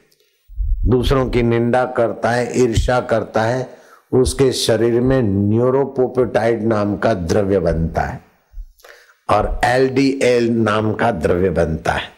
दूसरों 0.86 1.30
की 1.30 1.42
निंदा 1.42 1.84
करता 1.86 2.30
है 2.30 2.62
ईर्षा 2.62 3.00
करता 3.00 3.42
है, 3.42 3.78
उसके 4.12 4.52
शरीर 4.52 5.00
में 5.00 5.22
न्यूरोपोपेटाइड 5.22 6.62
नाम 6.62 6.96
का 6.96 7.14
द्रव्य 7.14 7.58
बनता 7.58 8.02
है। 8.02 8.23
और 9.28 9.60
एलडीएल 9.64 10.50
नाम 10.50 10.92
का 10.94 11.10
द्रव्य 11.10 11.50
बनता 11.50 11.92
है, 11.92 12.08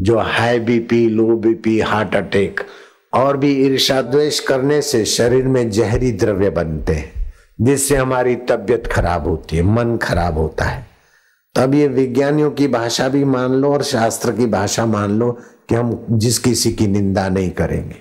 जो 0.00 0.18
high 0.18 0.58
BP 0.60 1.08
low 1.08 1.36
BP 1.36 1.80
heart 1.80 2.14
attack 2.16 2.60
और 3.12 3.36
भी 3.36 3.52
ईर्षा 3.66 4.00
द्वेष 4.02 4.40
करने 4.40 4.82
से 4.82 5.04
शरीर 5.04 5.44
में 5.44 5.70
जहरी 5.70 6.12
द्रव्य 6.12 6.50
बनते 6.50 6.92
हैं, 6.92 7.32
जिससे 7.60 7.96
हमारी 7.96 8.34
तबियत 8.36 8.86
खराब 8.86 9.26
होती 9.28 9.56
है, 9.56 9.62
मन 9.62 9.96
खराब 9.96 10.38
होता 10.38 10.64
है। 10.64 10.86
तब 11.54 11.74
ये 11.74 11.88
विज्ञानियों 11.88 12.50
की 12.50 12.68
भाषा 12.68 13.08
भी 13.08 13.24
मान 13.24 13.52
लो 13.52 13.72
और 13.72 13.82
शास्त्र 13.82 14.32
की 14.32 14.46
भाषा 14.46 14.86
मान 14.86 15.10
लो 15.10 15.30
कि 15.68 15.74
हम 15.74 16.06
जिस 16.10 16.38
किसी 16.38 16.72
की 16.72 16.86
निंदा 16.86 17.28
नहीं 17.28 17.50
करेंगे। 17.50 17.96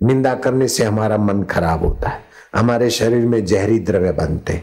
निंदा 0.00 0.34
करने 0.34 0.68
से 0.68 0.84
हमारा 0.84 1.16
मन 1.16 1.42
खराब 1.42 1.84
होता 1.84 2.08
है, 2.08 2.20
हमारे 2.56 2.90
शरीर 2.90 3.26
में 3.26 3.44
जहरी 3.44 3.78
द्रव्य 3.78 4.12
बनते 4.12 4.62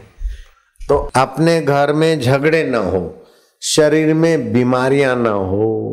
तो 0.80 0.96
अपने 1.16 1.60
घर 1.60 1.92
में 1.92 2.20
झगड़े 2.20 2.62
न 2.64 2.74
हो 2.74 3.17
शरीर 3.62 4.14
में 4.14 4.52
बीमारियाँ 4.52 5.16
ना 5.16 5.30
हो 5.30 5.84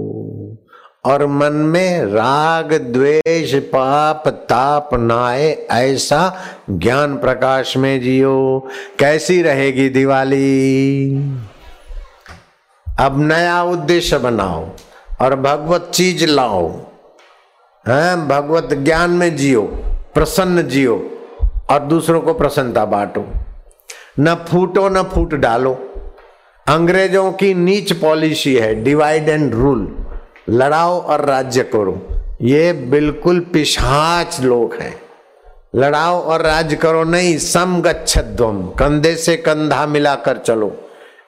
और 1.05 1.25
मन 1.25 1.53
में 1.53 2.05
राग, 2.05 2.73
द्वेष, 2.73 3.55
पाप, 3.55 4.27
ताप 4.27 4.89
नाए 4.93 5.67
ऐसा 5.71 6.37
ज्ञान 6.69 7.17
प्रकाश 7.17 7.77
में 7.77 8.01
जियो। 8.01 8.67
कैसी 8.99 9.41
रहेगी 9.41 9.89
दिवाली? 9.89 11.09
अब 12.99 13.15
नया 13.17 13.63
उद्देश्य 13.63 14.17
बनाओ 14.17 14.69
और 15.21 15.35
भगवत 15.35 15.91
चीज़ 15.93 16.25
लाओ। 16.25 16.69
हैं? 17.87 18.27
भगवत 18.27 18.69
ज्ञान 18.73 19.11
में 19.11 19.35
जियो, 19.35 19.61
प्रसन्न 20.13 20.61
जियो 20.61 21.19
और 21.69 21.79
दूसरों 21.79 22.21
को 22.21 22.33
प्रसन्नता 22.33 22.85
बांटो। 22.85 23.25
न 24.19 24.35
फूटो, 24.35 24.89
न 24.89 25.03
फूट 25.03 25.33
डालो। 25.33 25.91
अंग्रेज़ों 26.67 27.31
की 27.31 27.53
नीच 27.53 27.93
पॉलिसी 27.93 28.55
है 28.55 28.83
डिवाइड 28.83 29.29
एंड 29.29 29.53
रूल 29.53 29.97
लड़ाओ 30.49 31.01
और 31.01 31.25
राज्य 31.25 31.63
करो। 31.63 32.07
ये 32.41 32.73
बिल्कुल 32.73 33.39
पिशाच 33.39 34.41
लोग 34.41 34.73
हैं। 34.73 35.01
लड़ाओ 35.75 36.21
और 36.21 36.41
राज्य 36.41 36.75
करो 36.75 37.03
नहीं 37.03 37.37
सम 37.37 37.83
कंधे 38.79 39.15
से 39.15 39.37
कंधा 39.37 39.85
मिलाकर 39.85 40.37
चलो। 40.37 40.77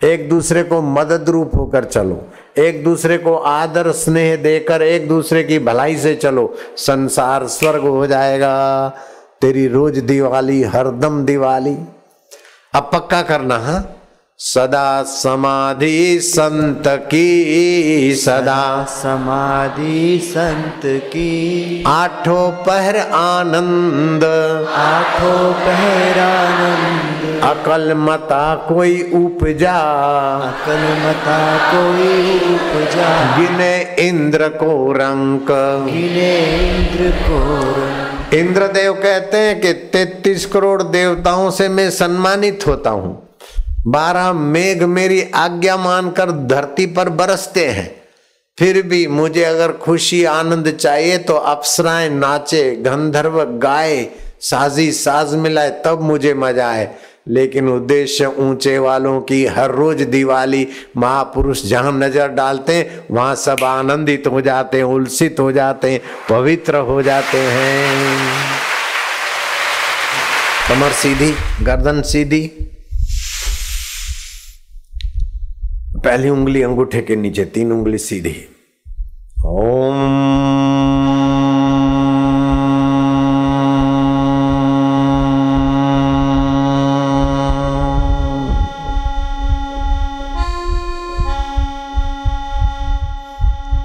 एक 0.03 0.29
दूसरे 0.29 0.63
को 0.63 0.81
मदद 0.81 1.29
रूप 1.29 1.51
होकर 1.55 1.83
चलो। 1.83 2.27
एक 2.57 2.83
दूसरे 2.83 3.17
को 3.17 3.35
आदर 3.35 3.91
स्नेह 3.91 4.35
देकर 4.35 4.81
एक 4.81 5.07
दूसरे 5.07 5.43
की 5.43 5.59
भलाई 5.59 5.97
से 5.97 6.15
चलो। 6.15 6.55
संसार 6.77 7.47
स्वर्ग 7.47 7.81
हो 7.81 8.07
जाएगा। 8.07 8.89
तेरी 9.41 9.67
रोज 9.67 9.97
दिवाली, 9.97 10.63
हरदम 10.63 11.25
दिवाली। 11.25 11.77
अब 12.73 12.89
पक्का 12.93 13.21
करना, 13.21 13.57
हा? 13.57 13.93
सदा 14.39 15.03
समाधि 15.03 16.19
संत 16.19 16.83
की 16.87 18.15
सदा 18.15 18.83
समाधि 18.83 20.19
संत 20.23 20.81
की। 20.85 21.83
आठों 21.87 22.51
पहर 22.51 22.97
आनंद। 22.97 24.23
आठों 24.75 25.53
पहरानंद 25.53 27.41
अकल 27.43 27.93
मता 27.93 28.55
कोई 28.55 29.01
उपजा। 29.01 29.77
अकल 30.47 30.87
मता 31.01 31.57
कोई 31.71 32.39
उपजा। 32.55 33.37
गिने 33.37 33.75
इंद्र 33.99 34.47
को 34.47 34.91
रंक। 34.91 35.47
गिने 35.91 36.33
इंद्र 36.67 37.11
को 37.19 37.43
रंग। 37.73 38.33
इंद्रदेव 38.33 38.93
कहते 38.93 39.37
हैं 39.37 39.61
कि 39.61 39.73
तैतीस 39.73 40.45
करोड़ 40.45 40.83
देवताओं 40.83 41.49
से 41.51 41.69
मैं 41.69 41.89
सम्मानित 41.91 42.67
होता 42.67 42.89
हूँ। 42.89 43.26
बारह 43.87 44.31
मेघ 44.33 44.83
मेरी 44.83 45.21
आज्ञा 45.35 45.77
मानकर 45.77 46.31
धरती 46.47 46.85
पर 46.87 47.09
बरसते 47.11 47.65
हैं। 47.67 47.89
फिर 48.57 48.81
भी 48.81 49.05
मुझे 49.07 49.43
अगर 49.43 49.71
खुशी 49.73 50.23
आनंद 50.25 50.69
चाहिए 50.71 51.17
तो 51.17 51.33
अप्सराएँ 51.33 52.09
नाचे, 52.09 52.75
गंधर्व 52.75 53.43
गाए, 53.57 54.07
साजी 54.41 54.91
साज 54.91 55.35
मिलाए, 55.35 55.69
तब 55.85 56.01
मुझे 56.01 56.33
मज़ा 56.33 56.69
आए 56.69 56.89
लेकिन 57.27 57.69
उद्देश्य 57.69 58.25
ऊँचे 58.39 58.77
वालों 58.79 59.19
की 59.21 59.45
हर 59.45 59.71
रोज 59.71 60.01
दिवाली, 60.01 60.67
महापुरुष 60.97 61.63
जहाँ 61.65 61.91
नज़र 61.93 62.27
डालते 62.29 62.73
हैं, 62.73 63.05
वहाँ 63.11 63.35
सब 63.35 63.63
आनंदित 63.63 64.27
हो 64.27 64.41
जाते 64.41 64.77
हैं, 64.77 64.83
उल्सित 64.85 65.39
हो 65.39 65.51
जाते 65.51 65.91
हैं, 65.91 65.99
पवित्र 66.29 66.77
हो 66.77 67.01
जाते 67.03 67.37
हैं। 67.37 68.15
कमर 70.69 70.91
सीधी, 70.93 71.33
गर्दन 71.63 72.01
सीधी 72.03 72.49
पहली 76.07 76.29
उंगली 76.29 76.61
अंगूठे 76.63 77.01
के 77.01 77.15
नीचे 77.15 77.45
तीन 77.45 77.71
उंगली 77.71 77.97
सीधी। 77.97 78.47
ओम 79.45 79.95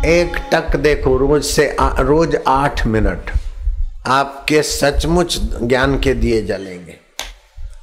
एक 0.05 0.33
टक 0.53 0.77
देखो 0.77 1.17
रोज 1.17 1.45
से 1.45 1.77
आ, 1.81 2.01
रोज 2.01 2.37
आठ 2.49 2.87
मिनट। 2.87 3.31
आपके 4.07 4.63
सचमुच 4.63 5.39
ज्ञान 5.63 5.99
के 5.99 6.15
दिए 6.15 6.43
जलेंगे। 6.43 6.95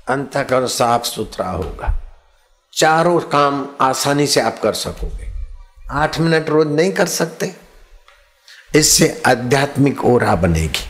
अंतकरण 0.10 0.66
साफ़ 0.66 1.04
सुथरा 1.04 1.50
होगा। 1.50 2.09
चारों 2.74 3.20
काम 3.20 3.68
आसानी 3.82 4.28
से 4.28 4.42
आप 4.42 4.60
कर 4.64 4.74
सकोगे। 4.74 5.30
आठ 5.92 6.20
मिनट 6.20 6.50
रोज 6.50 6.68
नहीं 6.68 6.92
कर 6.92 7.06
सकते। 7.06 7.52
इससे 8.76 9.22
आध्यात्मिक 9.26 10.06
ओरा 10.06 10.36
बनेगी। 10.36 10.86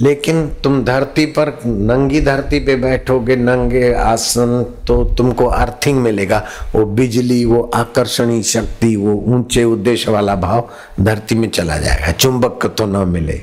लेकिन 0.00 0.48
तुम 0.48 0.84
धरती 0.84 1.26
पर 1.26 1.48
नंगी 1.66 2.20
धरती 2.20 2.60
पे 2.60 2.76
बैठोगे, 2.76 3.36
नंगे 3.36 3.94
आसन 3.94 4.76
तो 4.86 5.04
तुमको 5.04 5.46
अर्थिंग 5.46 5.98
मिलेगा। 5.98 6.46
वो 6.74 6.84
बिजली, 6.84 7.44
वो 7.44 7.70
आकर्षणी 7.74 8.42
शक्ति, 8.42 8.96
वो 8.96 9.12
ऊँचे 9.12 9.64
उद्देश्य 9.64 10.10
वाला 10.10 10.34
भाव 10.34 10.70
धरती 11.00 11.34
में 11.34 11.50
चला 11.50 11.78
जाएगा। 11.78 12.12
चुंबक 12.12 12.74
तो 12.78 12.86
न 12.86 13.08
मिले। 13.08 13.42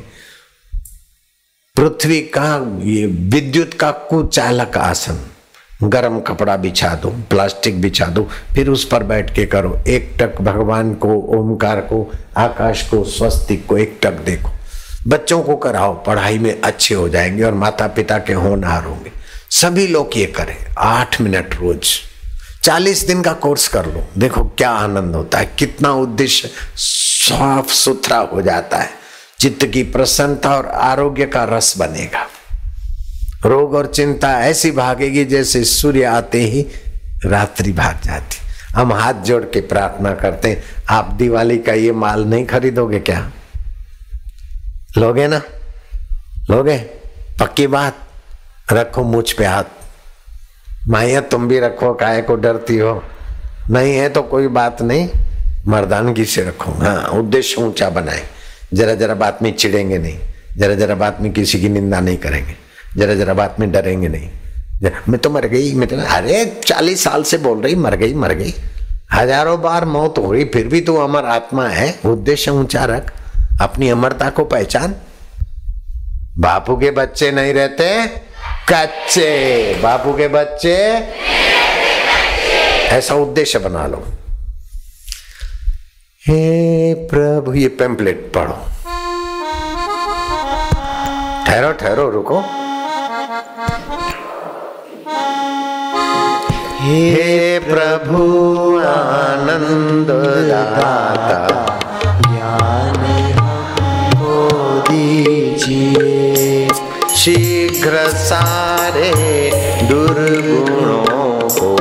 पृथ्वी 1.75 2.21
का, 2.21 2.79
ये 2.81 3.05
विद्युत 3.05 3.73
का 3.73 3.91
कुचालक 3.91 4.77
आसन। 4.77 5.17
गरम 5.83 6.19
कपड़ा 6.19 6.57
बिछा 6.57 6.95
दो, 6.95 7.09
प्लास्टिक 7.09 7.81
बिछा 7.81 8.05
दो, 8.05 8.29
फिर 8.55 8.69
उस 8.69 8.85
पर 8.85 9.03
बैठ 9.03 9.35
के 9.35 9.45
करो। 9.45 9.79
एक 9.87 10.15
टक 10.19 10.41
भगवान 10.41 10.93
को, 10.93 11.07
ओमकार 11.07 11.81
को, 11.81 12.11
आकाश 12.37 12.81
को 12.81 13.03
स्वस्तिक 13.03 13.65
को, 13.65 13.77
एक 13.77 13.99
टक 14.01 14.11
देखो। 14.11 14.49
बच्चों 15.07 15.43
को 15.43 15.55
कराओ, 15.55 16.03
पढ़ाई 16.03 16.37
में 16.37 16.61
अच्छे 16.61 16.95
हो 16.95 17.09
जाएँगे 17.09 17.43
और 17.43 17.53
माता 17.53 17.87
पिता 17.87 18.17
के 18.17 18.33
होनहार 18.33 18.83
होंगे। 18.83 19.11
सभी 19.49 19.87
लोग 19.87 20.09
ये 20.17 20.25
करें, 20.25 20.57
आठ 20.77 21.21
मिनट 21.21 21.55
रोज। 21.61 21.87
चालीस 22.63 23.07
दिन 23.07 23.21
का 23.21 23.33
कोर्स 23.33 23.67
कर 23.67 23.85
लो। 23.85 24.03
देखो 24.17 24.43
क्या 24.43 24.69
आनंद 24.69 25.15
होता 25.15 25.37
है, 25.37 25.53
कितना 25.59 25.91
उद्देश्य 25.91 26.49
साफ़ 26.75 27.73
सुथरा 27.73 28.17
हो 28.17 28.41
जाता 28.41 28.77
है। 28.77 28.89
चित्त 29.39 29.65
की 29.65 29.83
प्रसन्नता 29.83 30.55
और 30.55 30.65
आरोग्य 30.65 31.25
का 31.25 31.43
रस 31.43 31.77
बनेगा। 31.77 32.27
रोग 33.45 33.73
और 33.73 33.85
चिंता 33.85 34.39
ऐसी 34.41 34.71
भागेगी 34.71 35.25
जैसे 35.25 35.63
सूर्य 35.63 36.03
आते 36.03 36.41
ही 36.41 36.67
रात्रि 37.25 37.71
भाग 37.71 37.97
जाती। 38.03 38.37
हम 38.75 38.93
हाथ 38.93 39.13
जोड़ 39.13 39.43
के 39.43 39.61
प्रार्थना 39.61 40.13
करते 40.13 40.49
हैं, 40.49 40.63
आप 40.89 41.05
दिवाली 41.05 41.57
का 41.57 41.73
ये 41.73 41.91
माल 41.91 42.25
नहीं 42.25 42.45
खरीदोगे 42.45 42.99
क्या? 42.99 43.31
लोगे 44.97 45.27
ना? 45.27 45.41
लोगे? 46.49 46.77
पक्की 47.39 47.67
बात। 47.67 47.95
रखो 48.73 49.03
मुझ 49.03 49.31
पे 49.31 49.45
हाथ। 49.45 49.63
माइया, 50.87 51.21
तुम 51.21 51.47
भी 51.47 51.59
रखो, 51.59 51.93
काय 51.93 52.21
को 52.21 52.35
डरती 52.35 52.77
हो? 52.77 53.03
नहीं 53.69 53.95
है 53.95 54.09
तो 54.09 54.21
कोई 54.21 54.47
बात 54.47 54.81
नहीं। 54.81 55.09
मर्दानगी 55.67 56.25
से 56.25 56.43
रखो। 56.43 56.71
हाँ 56.71 57.09
उद्देश्य 57.09 57.61
ऊँचा 57.61 57.89
बनाए। 57.89 58.23
जरा 58.73 58.95
जरा 58.95 59.13
बात 59.13 59.39
में 59.41 59.55
चिड़ेंगे 59.55 59.97
नहीं। 59.97 60.19
जरा 60.57 60.75
जरा 60.75 60.95
बात 60.95 61.17
में 61.21 61.33
किसी 61.33 61.61
की 61.61 61.69
निंदा 61.69 61.99
नहीं 61.99 62.17
करेंगे। 62.17 62.66
जरा 62.97 63.13
जरा 63.15 63.33
बात 63.33 63.59
में 63.59 63.71
डरेंगे 63.71 64.07
नहीं। 64.07 64.29
मैं 65.09 65.17
तो 65.17 65.29
मर 65.29 65.45
गई, 65.47 65.73
मैं 65.73 65.87
तो 65.89 65.97
अरे 65.97 66.45
चालीस 66.65 67.03
साल 67.03 67.23
से 67.23 67.37
बोल 67.37 67.61
रही, 67.61 67.75
मर 67.75 67.95
गई 67.95 68.13
मर 68.13 68.33
गई। 68.33 68.53
हज़ारों 69.13 69.61
बार 69.61 69.85
मौत 69.85 70.17
हो 70.17 70.31
रही, 70.33 70.45
फिर 70.45 70.67
भी 70.67 70.81
तू 70.81 70.95
अमर 70.95 71.25
आत्मा 71.25 71.67
है, 71.67 71.99
उद्देश्य 72.05 72.51
ऊँचा 72.51 72.85
रख, 72.85 73.11
अपनी 73.61 73.89
अमरता 73.89 74.29
को 74.29 74.43
पहचान। 74.45 74.95
बापू 76.39 76.75
के 76.77 76.91
बच्चे 76.91 77.31
नहीं 77.31 77.53
रहते, 77.53 77.85
कच्चे। 78.71 79.79
बापू 79.83 80.13
के 80.13 80.27
बच्चे 80.27 80.75
ऐसा 82.97 83.15
उद्देश्य 83.15 83.59
बना 83.59 83.85
लो। 83.87 84.03
हे 86.23 86.93
प्रभु, 87.09 87.53
ये 87.53 87.67
पेम्पलेट 87.79 88.31
पढ़ो। 88.35 88.53
ठहरो 91.45 91.71
ठहरो, 91.71 92.09
रुको। 92.09 92.41
हे 96.87 97.59
प्रभु 97.59 98.23
आनंद 98.79 100.09
दाता, 100.49 100.91
ज्ञान 102.21 103.01
हमको 103.37 104.35
दीजिए। 104.89 106.67
शीघ्र 107.15 107.93
सारे 108.21 109.11
दुर्गुणों 109.83 111.33
को 111.57 111.71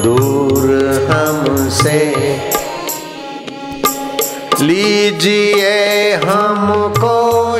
दूर 0.00 0.64
हमसे 1.10 2.00
लीजिए 4.62 5.76
हमको 6.24 7.16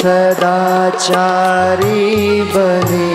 सदाचारी 0.00 1.96
बने। 2.52 3.08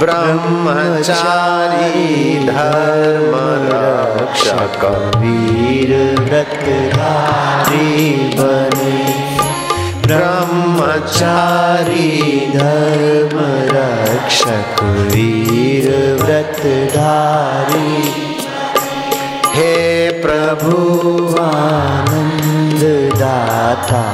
ब्रह्मचारी 0.00 1.98
धर्म 2.46 3.34
रक्षक 3.66 4.80
वीर 5.16 5.92
व्रतधारी 6.20 7.90
बने। 8.38 8.96
ब्रह्मचारी 10.06 12.08
धर्म 12.56 13.36
रक्षक 13.74 14.74
वीर 15.12 15.86
व्रतधारी 16.22 17.92
हे 19.54 19.76
प्रभु 20.22 20.74
आनंद 21.40 22.82
दाता 23.14 24.04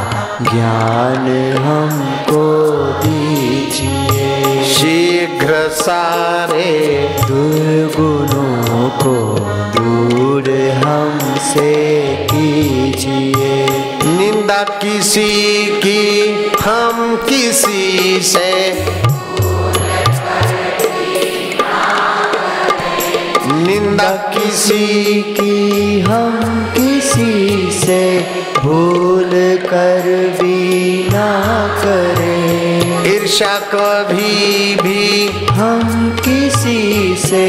ज्ञान 0.41 1.55
हमको 1.59 2.67
दीजिए। 3.05 4.65
शीघ्र 4.65 5.69
सारे 5.69 7.09
दुर्गुणों 7.23 8.89
को 8.89 9.39
दूर 9.77 10.51
हमसे 10.85 12.07
कीजिए। 12.31 13.67
निंदा 14.05 14.63
किसी 14.63 15.67
की, 15.67 16.35
हम 16.65 17.17
किसी 17.29 18.21
से। 18.23 18.73
निंदा 23.53 24.11
किसी 24.11 25.23
की, 25.23 26.01
हम 26.01 26.60
किसी 27.13 27.71
से 27.73 28.03
भूल 28.59 29.31
कर 29.67 30.05
भी 30.41 31.09
ना 31.13 31.31
करें। 31.79 33.07
ईर्षा 33.07 33.59
कभी 33.73 34.75
भी 34.83 35.27
हम 35.51 36.11
किसी 36.19 37.17
से 37.17 37.47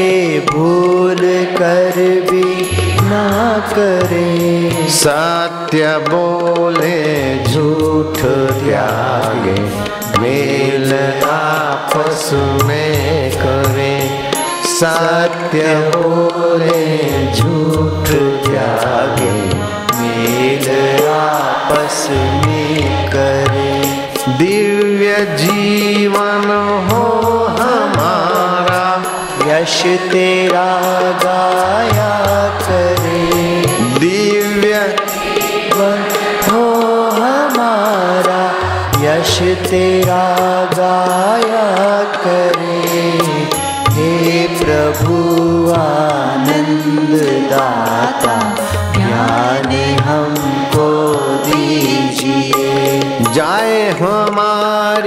भूल 0.50 1.20
कर 1.58 1.98
भी 2.30 2.70
ना 3.08 3.28
करें। 3.72 4.88
सत्य 4.96 5.96
बोले 6.08 6.98
झूठ 7.44 8.18
त्यागे 8.18 9.60
मेल 10.18 10.92
आपस 11.30 12.30
में 12.64 13.21
सत्य 14.82 15.90
बोले, 15.96 17.26
झूठ 17.32 18.08
त्यागे, 18.46 19.30
मेल 19.98 21.06
आपस 21.08 22.08
में 22.10 23.06
करे। 23.10 23.74
दिव्य 24.38 25.36
जीवन 25.36 26.50
हो 26.90 27.04
हमारा, 27.60 29.04
यश 29.46 29.82
तेरा 30.12 30.68
गाया 31.24 31.51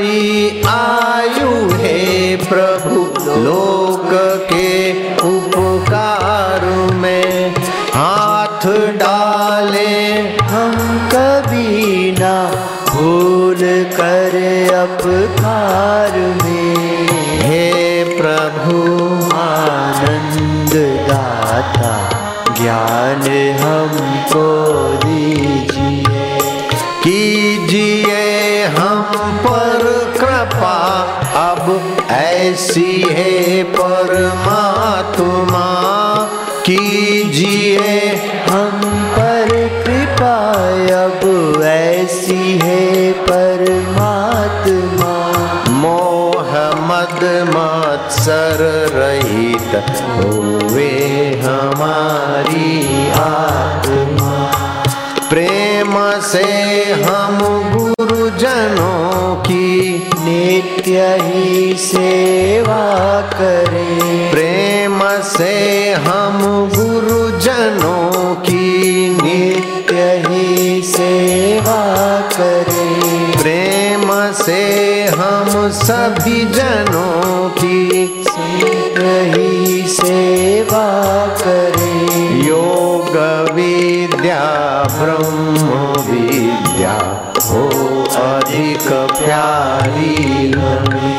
हमारी 0.06 0.62
आयु 0.68 1.52
है 1.74 2.36
प्रभु। 2.38 3.04
लोक 3.42 4.10
के 4.52 4.70
उपकार 5.28 6.66
में 6.94 7.56
हाथ 7.96 8.66
डाले 8.98 9.96
हम 10.52 10.74
कभी 11.14 12.12
ना 12.20 12.36
भूल 12.90 13.64
कर 13.98 14.36
अपकार 14.76 16.18
में। 16.44 17.08
हे 17.42 17.64
प्रभु 18.20 18.78
आनंद 19.38 20.74
दाता 21.10 21.96
ज्ञान 22.62 23.26
हमको 23.60 24.46
दीजिए। 25.06 26.24
कीजिए 27.04 28.25
अब 31.36 31.98
ऐसी 32.12 33.06
है 33.10 33.64
परमात्मा, 33.64 35.66
कीजिए 36.66 38.16
हम 38.50 38.82
पर 39.18 39.50
कृपा। 39.86 40.34
अब 40.96 41.62
ऐसी 41.64 42.60
है 42.64 43.12
परमात्मा 43.12 45.14
मोह 45.70 46.52
मद 46.90 47.22
मत्सर 47.50 48.62
रहित 48.94 49.76
हुए 50.00 50.92
हमारी 51.42 53.12
आत्मा। 53.12 54.32
प्रेम 55.30 55.94
से 56.22 56.44
नित्य 59.98 61.18
ही 61.22 61.74
सेवा 61.78 63.22
करें। 63.22 64.32
प्रेम 64.32 65.00
से 65.22 65.92
हम 65.94 66.70
गुरुजनों 66.76 68.36
की 68.36 69.10
नित्य 69.10 70.24
ही 70.28 70.82
सेवा 70.82 71.84
करें। 72.22 73.42
प्रेम 73.42 74.34
से 74.34 75.04
हम 75.06 75.70
सभी 75.70 76.46
जनों 76.46 76.85
प्यारी 89.36 90.52
हमें 90.52 91.16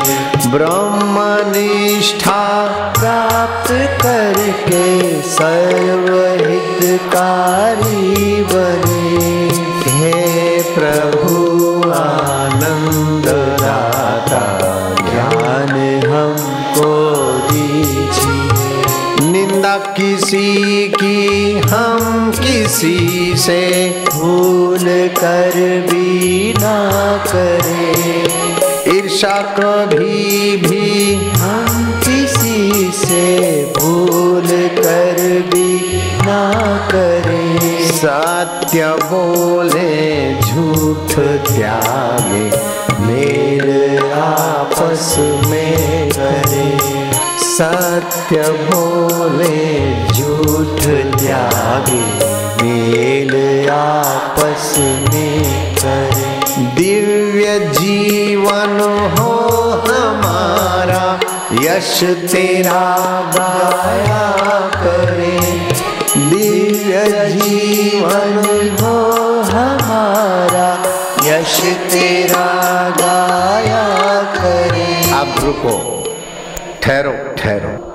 ब्रह्म 0.51 1.15
निष्ठा 1.47 2.43
प्राप्त 2.99 3.69
करके 4.01 4.85
सर्वहितकारी 5.21 6.03
बने। 8.43 9.11
हे 9.91 10.13
प्रभु 10.75 11.35
आनंद 11.91 13.27
दाता 13.61 14.43
ज्ञान 15.11 15.75
हमको 16.05 16.91
दीजिए। 17.51 19.31
निंदा 19.31 19.75
किसी 19.77 20.47
की, 20.87 21.19
हम 21.59 22.31
किसी 22.31 22.97
से 23.37 23.61
भूल 24.09 24.56
कर 24.89 25.87
भी 25.91 26.53
ना 26.53 26.79
करें। 27.27 28.27
ईर्षा 28.95 29.41
कभी 29.59 30.57
भी 30.57 31.15
हम 31.15 32.01
किसी 32.03 32.91
से 32.91 33.65
भूल 33.77 34.47
कर 34.79 35.43
भी 35.53 35.97
ना 36.21 36.53
करें। 36.91 37.91
सत्य 37.91 38.85
बोले, 38.85 40.33
झूठ 40.41 41.11
त्यागे, 41.47 42.49
मेल 43.01 43.97
आपस 44.13 45.15
में 45.47 46.09
करे। 46.09 46.77
सत्य 47.39 48.41
बोले, 48.51 49.93
झूठ 50.05 50.81
त्यागे। 51.19 52.36
मेल 52.61 53.69
आपस 53.69 54.75
में 54.77 55.75
करे। 55.75 56.37
दिव्य 56.57 57.59
जीवन 57.59 58.79
हो 59.19 59.33
हमारा, 59.89 61.19
यश 61.61 62.03
तेरा 62.03 62.97
गाया 63.35 64.31
करे। 64.83 65.39
दिव्य 66.17 67.29
जीवन 67.29 68.77
हो 68.81 68.95
हमारा, 69.41 70.83
यश 71.27 71.59
तेरा 71.91 72.47
गाया 72.89 73.87
करे। 74.21 75.11
अब 75.11 75.35
रुको। 75.43 76.03
ठहरो 76.81 77.35
ठहरो। 77.35 77.86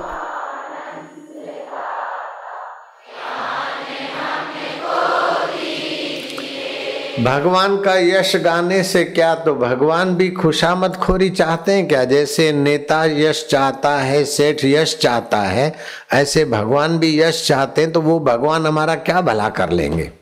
भगवान 7.22 7.82
का 7.82 7.94
यश 7.94 8.36
गाने 8.36 8.82
से 8.82 9.04
क्या? 9.04 9.34
तो 9.34 9.54
भगवान 9.54 10.14
भी 10.14 10.30
खुशामद 10.30 10.96
खोरी 10.96 11.30
चाहते 11.30 11.72
हैं 11.72 11.88
क्या? 11.88 12.04
जैसे 12.04 12.52
नेता 12.52 13.04
यश 13.04 13.46
चाहता 13.50 13.96
है, 13.96 14.24
सेठ 14.24 14.64
यश 14.64 14.98
चाहता 14.98 15.40
है, 15.40 15.74
ऐसे 16.12 16.44
भगवान 16.44 16.98
भी 16.98 17.20
यश 17.20 17.48
चाहते 17.48 17.80
हैं 17.80 17.92
तो 17.92 18.00
वो 18.00 18.20
भगवान 18.20 18.66
हमारा 18.66 18.94
क्या 18.94 19.20
भला 19.20 19.48
कर 19.48 19.70
लेंगे? 19.70 20.12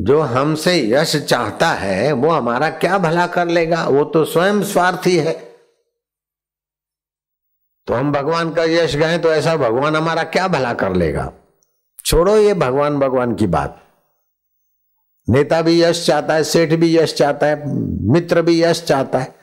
जो 0.00 0.20
हमसे 0.20 0.88
यश 0.90 1.16
चाहता 1.16 1.68
है, 1.68 2.12
वो 2.12 2.30
हमारा 2.30 2.70
क्या 2.70 2.98
भला 2.98 3.26
कर 3.26 3.48
लेगा? 3.48 3.84
वो 3.84 4.04
तो 4.04 4.24
स्वयं 4.24 4.62
स्वार्थी 4.62 5.16
है। 5.16 5.32
तो 7.86 7.94
हम 7.94 8.12
भगवान 8.12 8.50
का 8.50 8.64
यश 8.64 8.96
गाएँ 8.96 9.18
तो 9.18 9.32
ऐसा 9.32 9.56
भगवान 9.56 9.96
हमारा 9.96 10.22
क्या 10.22 10.48
भला 10.48 10.74
कर 10.74 10.92
लेगा? 10.94 11.32
छोड़ो 12.04 12.36
ये 12.36 12.54
भगवान 12.54 12.98
भगवान 12.98 13.34
की 13.34 13.46
बात। 13.46 13.82
नेता 15.28 15.62
भी 15.62 15.82
यश 15.82 16.06
चाहता 16.06 16.34
है, 16.34 16.44
सेठ 16.44 16.72
भी 16.72 16.98
यश 16.98 17.14
चाहता 17.14 17.46
है, 17.46 17.76
मित्र 18.10 18.42
भी 18.42 18.62
यश 18.62 18.82
चाहता 18.82 19.18
है। 19.18 19.34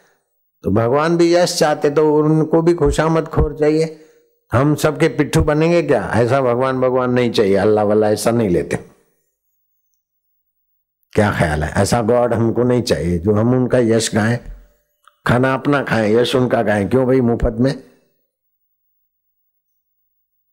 तो 0.63 0.72
भगवान 0.72 1.17
भी 1.17 1.36
यश 1.36 1.60
चाहते 1.60 1.89
तो 1.89 2.15
उनको 2.15 2.62
भी 2.62 2.74
खुशामद 2.74 3.28
खोर 3.28 3.58
चाहिए। 3.60 4.06
हम 4.54 4.76
सबके 4.76 5.08
पिट्ठू 5.08 5.41
बनेंगे 5.41 5.82
क्या? 5.82 6.12
ऐसा 6.15 6.41
भगवान 6.41 6.82
भगवान 6.82 7.12
नहीं 7.12 7.32
चाहिए। 7.32 7.56
अल्लाह 7.56 7.86
वाला 7.86 8.10
ऐसा 8.10 8.32
नहीं 8.32 8.50
लेते। 8.50 8.76
क्या 11.13 11.32
ख्याल 11.32 11.63
है? 11.63 11.74
ऐसा 11.82 12.02
गॉड 12.02 12.34
हमको 12.34 12.63
नहीं 12.63 12.82
चाहिए। 12.82 13.19
जो 13.19 13.34
हम 13.34 13.54
उनका 13.54 13.78
यश 13.78 14.15
गाएँ, 14.15 14.39
खाना 15.26 15.54
अपना 15.54 15.84
खाएँ, 15.84 16.15
यश 16.15 16.36
उनका 16.36 16.62
गाएँ। 16.62 16.88
क्यों 16.88 17.06
भाई 17.06 17.22
मुफ़्त 17.22 17.56
में? 17.60 17.84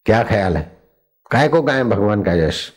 क्या 0.07 0.23
ख्याल 0.23 0.57
है? 0.57 0.77
काय 1.31 1.49
को 1.49 1.62
गाएँ 1.62 1.85
भगवान 1.85 2.23
का 2.23 2.33
यश? 2.33 2.73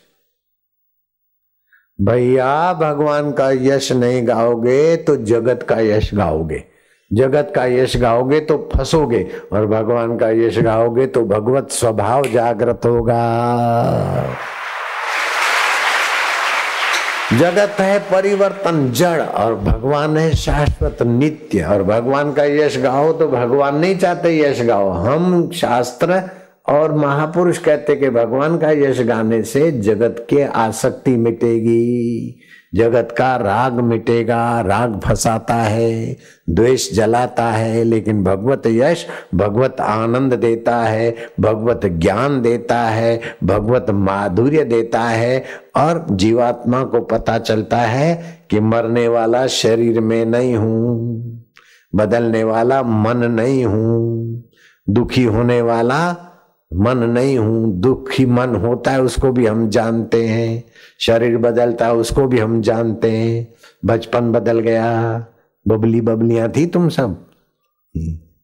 भैया, 2.03 2.73
भगवान 2.73 3.31
का 3.31 3.49
यश 3.51 3.91
नहीं 3.91 4.27
गाओगे 4.27 4.95
तो 4.97 5.15
जगत 5.15 5.65
का 5.69 5.79
यश 5.79 6.09
गाओगे। 6.13 6.63
जगत 7.11 7.51
का 7.55 7.65
यश 7.65 7.95
गाओगे 7.97 8.39
तो 8.39 8.57
फंसोगे 8.73 9.21
और 9.53 9.65
भगवान 9.65 10.17
का 10.17 10.29
यश 10.29 10.57
गाओगे 10.59 11.05
तो 11.07 11.23
भगवत 11.25 11.71
स्वभाव 11.71 12.25
जागृत 12.25 12.85
होगा। 12.85 13.21
जगत 17.33 17.79
है 17.79 17.99
परिवर्तन 18.11 18.89
जड़ 18.91 19.21
और 19.21 19.55
भगवान 19.55 20.17
है 20.17 20.29
शाश्वत 20.35 21.01
नित्य। 21.01 21.63
और 21.63 21.83
भगवान 21.83 22.33
का 22.33 22.43
यश 22.43 22.77
गाओ 22.77 23.11
तो 23.13 23.27
भगवान 23.27 23.77
नहीं 23.77 23.97
चाहते 23.97 24.37
यश 24.39 24.61
गाओ। 24.61 24.89
हम 24.89 25.49
शास्त्र 25.55 26.21
और 26.65 26.91
महापुरुष 26.91 27.57
कहते 27.57 27.95
कि 27.95 28.09
भगवान 28.09 28.57
का 28.57 28.71
यश 28.71 29.01
गाने 29.01 29.41
से 29.43 29.71
जगत 29.71 30.25
के 30.29 30.43
आसक्ति 30.43 31.15
मिटेगी। 31.17 32.39
जगत 32.75 33.13
का 33.17 33.35
राग 33.35 33.79
मिटेगा, 33.79 34.61
राग 34.61 34.99
फसाता 34.99 35.55
है, 35.55 36.17
द्वेष 36.49 36.89
जलाता 36.93 37.49
है, 37.51 37.83
लेकिन 37.83 38.23
भगवत 38.23 38.67
यश 38.67 39.05
भगवत 39.35 39.81
आनंद 39.81 40.33
देता 40.33 40.77
है, 40.77 41.15
भगवत 41.39 41.85
ज्ञान 41.85 42.41
देता 42.41 42.79
है, 42.79 43.19
भगवत 43.43 43.89
माधुर्य 43.89 44.63
देता 44.63 45.01
है 45.01 45.43
और 45.75 46.05
जीवात्मा 46.11 46.83
को 46.83 47.01
पता 47.01 47.37
चलता 47.37 47.77
है 47.77 48.15
कि 48.49 48.59
मरने 48.59 49.07
वाला 49.07 49.45
शरीर 49.47 49.99
में 49.99 50.25
नहीं 50.25 50.55
हूँ, 50.55 51.45
बदलने 51.93 52.43
वाला 52.43 52.83
मन 52.83 53.31
नहीं 53.31 53.65
हूँ, 53.65 54.43
दुखी 54.87 55.23
होने 55.23 55.61
वाला 55.61 56.29
मन 56.75 56.97
नहीं 56.97 57.37
हूँ, 57.37 57.79
दुखी 57.79 58.25
मन 58.25 58.55
होता 58.55 58.91
है, 58.91 59.01
उसको 59.01 59.31
भी 59.31 59.45
हम 59.45 59.69
जानते 59.69 60.25
हैं। 60.25 60.63
शरीर 60.99 61.37
बदलता 61.37 61.85
है, 61.85 61.93
उसको 61.93 62.27
भी 62.27 62.39
हम 62.39 62.61
जानते 62.61 63.11
हैं। 63.11 63.53
बचपन 63.85 64.31
बदल 64.31 64.59
गया, 64.59 65.25
बबली 65.67 66.01
बबलियाँ 66.01 66.49
थी 66.49 66.65
तुम 66.65 66.89
सब। 66.89 67.25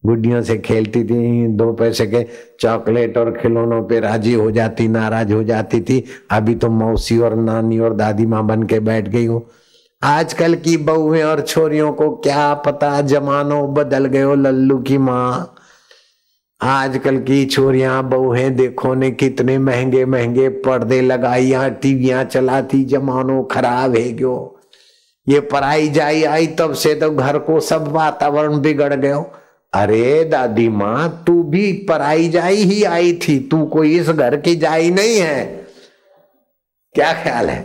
गुड्डियों 0.06 0.42
से 0.42 0.58
खेलती 0.58 1.04
थी, 1.04 1.48
दो 1.48 1.74
पैसे 1.74 2.08
के 2.08 2.26
चॉकलेट 2.60 3.18
और 3.18 3.32
खिलौनों 3.42 3.84
पे 3.84 4.00
राज़ी 4.00 4.34
हो 4.34 4.52
जाती, 4.52 4.88
नाराज़ 4.88 5.34
हो 5.34 5.44
जाती 5.44 5.82
थी। 5.82 6.06
अभी 6.32 6.56
तो 6.56 6.70
मौसी 6.70 7.18
और 7.18 7.36
नानी 7.36 7.80
और 7.80 7.94
दादी 7.94 8.26
माँ 8.26 8.46
बन 8.46 8.64
के 8.64 8.80
बैठ 8.80 9.08
गई 9.08 9.26
हो। 9.26 9.48
आजकल 10.04 10.56
की 10.56 10.78
बहुएँ 10.78 11.24
और 11.24 11.42
छोरियों 11.42 11.94
को 11.94 12.10
क्या 12.10 12.54
पता, 12.54 13.02
जमानो 13.02 13.68
बदल 13.68 14.24
हो, 14.24 14.36
लल्लू 14.36 14.78
की 14.78 14.98
माँ। 14.98 15.56
आजकल 16.62 17.18
की 17.18 17.46
छोरियाँ, 17.46 18.04
बहुएँ 18.04 18.50
देखो 18.50 18.94
ने 18.94 19.12
कितने 19.12 19.58
महँगे 19.58 20.06
महँगे 20.06 20.50
पर्दे 20.50 21.02
लगाई 21.02 21.54
टीवियाँ 21.70 22.24
चलाती, 22.24 22.84
जमानो 22.86 23.44
खराब 23.44 23.96
है 23.96 24.14
क्यों? 24.14 24.66
ये 25.28 25.40
पढ़ाई 25.40 25.90
जाई 25.90 26.24
आई, 26.24 26.48
तब 26.48 26.74
से 26.74 26.96
तो 26.96 27.12
घर 27.12 27.38
को 27.40 27.60
सब 27.60 27.88
वातावरण 27.88 28.60
बिगड़ 28.62 28.94
गयो 28.94 29.32
अरे 29.74 30.24
दादी 30.24 30.70
माँ, 30.70 31.24
तू 31.28 31.44
भी 31.44 31.74
पढ़ाई 31.74 32.30
जाई 32.30 32.56
ही 32.56 32.84
आई 32.84 33.14
थी, 33.14 33.40
तू 33.40 33.66
कोई 33.66 34.00
इस 34.00 34.10
घर 34.10 34.38
की 34.38 34.56
जाई 34.56 34.90
नहीं 34.90 35.20
है। 35.20 35.46
क्या 36.94 37.14
ख्याल 37.24 37.50
है? 37.50 37.60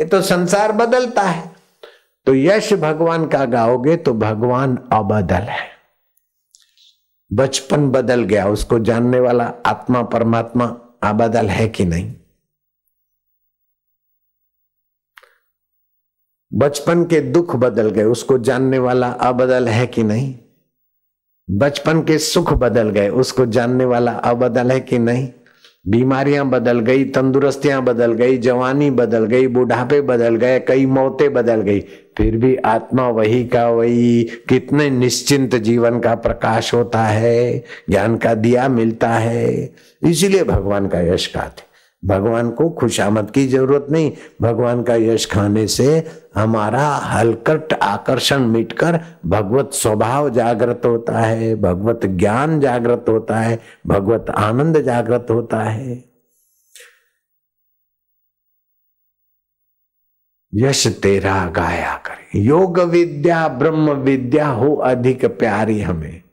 ये 0.00 0.04
तो 0.04 0.20
संसार 0.20 0.72
बदलता 0.72 1.22
है। 1.22 1.50
तो 2.26 2.34
यश 2.34 2.72
भगवान 2.72 3.26
का 3.26 3.44
गाओगे 3.44 3.96
तो 3.96 4.14
भगवान 4.14 4.78
अबदल 4.92 5.48
है। 5.48 5.77
बचपन 7.32 7.90
बदल 7.90 8.22
गया, 8.22 8.48
उसको 8.48 8.78
जानने 8.78 9.20
वाला 9.20 9.54
आत्मा 9.66 10.02
परमात्मा 10.02 10.64
अबदल 11.02 11.46
है 11.46 11.68
कि 11.68 11.84
नहीं? 11.84 12.14
बचपन 16.54 17.04
के 17.04 17.20
दुख 17.20 17.56
बदल 17.56 17.90
गए, 17.90 18.04
उसको 18.04 18.38
जानने 18.38 18.78
वाला 18.78 19.10
अबदल 19.12 19.68
है 19.68 19.86
कि 19.86 20.02
नहीं? 20.02 20.38
बचपन 21.50 22.02
के 22.02 22.18
सुख 22.18 22.52
बदल 22.52 22.90
गए, 22.90 23.08
उसको 23.08 23.46
जानने 23.46 23.84
वाला 23.84 24.12
अबदल 24.12 24.72
है 24.72 24.80
कि 24.80 24.98
नहीं? 24.98 25.32
बीमारियाँ 25.88 26.48
बदल 26.48 26.80
गई, 26.80 27.04
तंदुरुस्तियाँ 27.04 27.84
बदल 27.84 28.12
गई, 28.12 28.38
जवानी 28.38 28.90
बदल 28.90 29.24
गई, 29.24 29.46
बुढ़ापे 29.46 30.00
बदल 30.00 30.36
गए, 30.36 30.60
कई 30.60 30.86
मौतें 30.86 31.32
बदल 31.32 31.60
गई। 31.60 31.80
फिर 32.16 32.36
भी 32.36 32.56
आत्मा 32.56 33.08
वही 33.08 33.44
का 33.44 33.68
वही, 33.68 34.22
कितने 34.48 34.90
निश्चिंत 34.90 35.56
जीवन 35.56 36.00
का 36.00 36.14
प्रकाश 36.14 36.74
होता 36.74 37.04
है, 37.04 37.64
ज्ञान 37.90 38.16
का 38.16 38.34
दिया 38.34 38.68
मिलता 38.68 39.08
है। 39.08 39.74
इसीलिए 40.02 40.44
भगवान 40.44 40.88
का 40.88 41.00
यश 41.00 41.32
गाते 41.36 41.67
भगवान 42.04 42.50
को 42.50 42.70
खुशामद 42.70 43.30
की 43.30 43.46
ज़रूरत 43.48 43.86
नहीं। 43.90 44.12
भगवान 44.42 44.82
का 44.82 44.94
यश 44.94 45.26
खाने 45.26 45.66
से 45.66 46.10
हमारा 46.34 46.88
हलकट 46.88 47.72
आकर्षण 47.72 48.38
मिटकर 48.38 49.00
भगवत 49.26 49.70
स्वभाव 49.72 50.30
जागृत 50.30 50.82
होता 50.84 51.18
है, 51.18 51.54
भगवत 51.54 52.00
ज्ञान 52.06 52.60
जागृत 52.60 53.04
होता 53.08 53.36
है, 53.36 53.60
भगवत 53.86 54.26
आनंद 54.30 54.82
जागृत 54.82 55.26
होता 55.30 55.60
है। 55.60 56.08
यश 60.54 60.86
तेरा 60.86 61.46
गाया 61.46 61.94
करे। 61.96 62.38
योग 62.38 62.80
विद्या, 62.80 63.48
ब्रह्म 63.48 63.90
विद्या 63.90 64.48
हो 64.48 64.74
अधिक 64.74 65.24
प्यारी 65.24 65.80
हमें। 65.80 66.27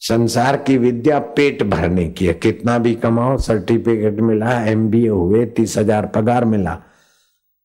संसार 0.00 0.56
की 0.56 0.76
विद्या 0.78 1.18
पेट 1.36 1.62
भरने 1.62 2.06
की 2.08 2.26
है। 2.26 2.32
कितना 2.34 2.76
भी 2.78 2.94
कमाओ 2.94 3.36
सर्टिफिकेट 3.38 4.20
मिला 4.20 4.60
एम 4.62 4.88
बी 4.90 5.06
हुए, 5.06 5.44
तीस 5.46 5.76
हज़ार 5.78 6.06
पगार 6.06 6.44
मिला। 6.44 6.78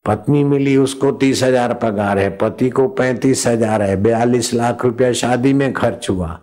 पत्नी 0.04 0.42
मिली, 0.44 0.76
उसको 0.76 1.10
तीस 1.12 1.42
हज़ार 1.42 1.74
पगार 1.74 2.18
है। 2.18 2.28
पति 2.38 2.68
को 2.70 2.86
पैंतीस 2.88 3.46
हज़ार 3.46 3.82
है। 3.82 3.96
बयालीस 3.96 4.52
लाख 4.54 4.84
रुपया 4.84 5.12
शादी 5.12 5.52
में 5.52 5.72
खर्च 5.72 6.10
हुआ। 6.10 6.38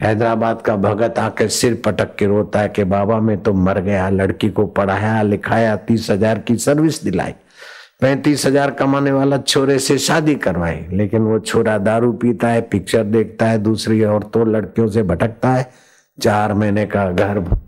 हैदराबाद 0.00 0.60
का 0.62 0.76
भगत 0.76 1.18
आके 1.18 1.48
सिर 1.48 1.80
पटक 1.84 2.14
के 2.16 2.26
रोता 2.26 2.60
है 2.60 2.68
कि 2.68 2.84
बाबा 2.84 3.20
मैं 3.20 3.42
तो 3.42 3.52
मर 3.54 3.80
गया, 3.80 4.08
लड़की 4.10 4.50
को 4.50 4.66
पढ़ाया, 4.66 5.22
लिखाया, 5.22 5.76
तीस 5.76 6.10
हज़ार 6.10 6.38
की 6.38 6.56
सर्विस 6.56 7.02
दिलाई। 7.04 7.34
पैंतीस 8.00 8.44
हज़ार 8.46 8.70
कमाने 8.70 9.12
वाला 9.12 9.36
छोरे 9.38 9.78
से 9.78 9.96
शादी 9.98 10.34
करवाई, 10.36 10.80
लेकिन 10.92 11.22
वो 11.22 11.38
छोरा 11.40 11.76
दारू 11.78 12.12
पीता 12.14 12.48
है 12.48 12.60
पिक्चर 12.62 13.04
देखता 13.04 13.46
है, 13.46 13.58
दूसरी 13.58 14.02
औरतों 14.04 14.46
लड़कियों 14.48 14.88
से 14.88 15.02
भटकता 15.02 15.52
है। 15.52 15.70
चार 16.18 16.52
महीने 16.54 16.84
का 16.86 17.04
गर्भ 17.12 17.58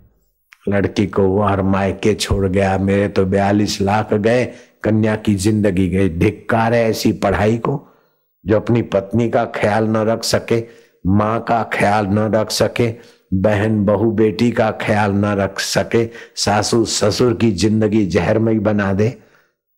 लड़की 0.69 1.05
को 1.07 1.23
और 1.41 1.61
मायके 1.61 2.13
छोड़ 2.15 2.47
गया, 2.47 2.77
मेरे 2.77 3.07
तो 3.07 3.25
बयालीस 3.25 3.79
लाख 3.81 4.13
गए, 4.13 4.45
कन्या 4.83 5.15
की 5.15 5.33
ज़िंदगी 5.35 5.87
गई। 5.89 6.09
धिक्कार 6.09 6.73
है 6.73 6.83
ऐसी 6.89 7.11
पढ़ाई 7.13 7.57
को, 7.57 7.79
जो 8.45 8.55
अपनी 8.55 8.81
पत्नी 8.87 9.29
का 9.29 9.45
ख्याल 9.55 9.87
न 9.87 10.03
रख 10.07 10.23
सके, 10.23 10.63
माँ 11.07 11.39
का 11.41 11.61
ख्याल 11.73 12.07
न 12.07 12.31
रख 12.35 12.51
सके, 12.51 12.93
बहन 13.33 13.83
बहू 13.85 14.11
बेटी 14.11 14.51
का 14.51 14.69
ख्याल 14.81 15.11
न 15.15 15.33
रख 15.37 15.59
सके, 15.59 16.05
सासू 16.35 16.83
ससुर 16.87 17.33
की 17.33 17.51
ज़िंदगी 17.53 18.05
जहरमय 18.07 18.59
बना 18.59 18.91
दे। 18.93 19.09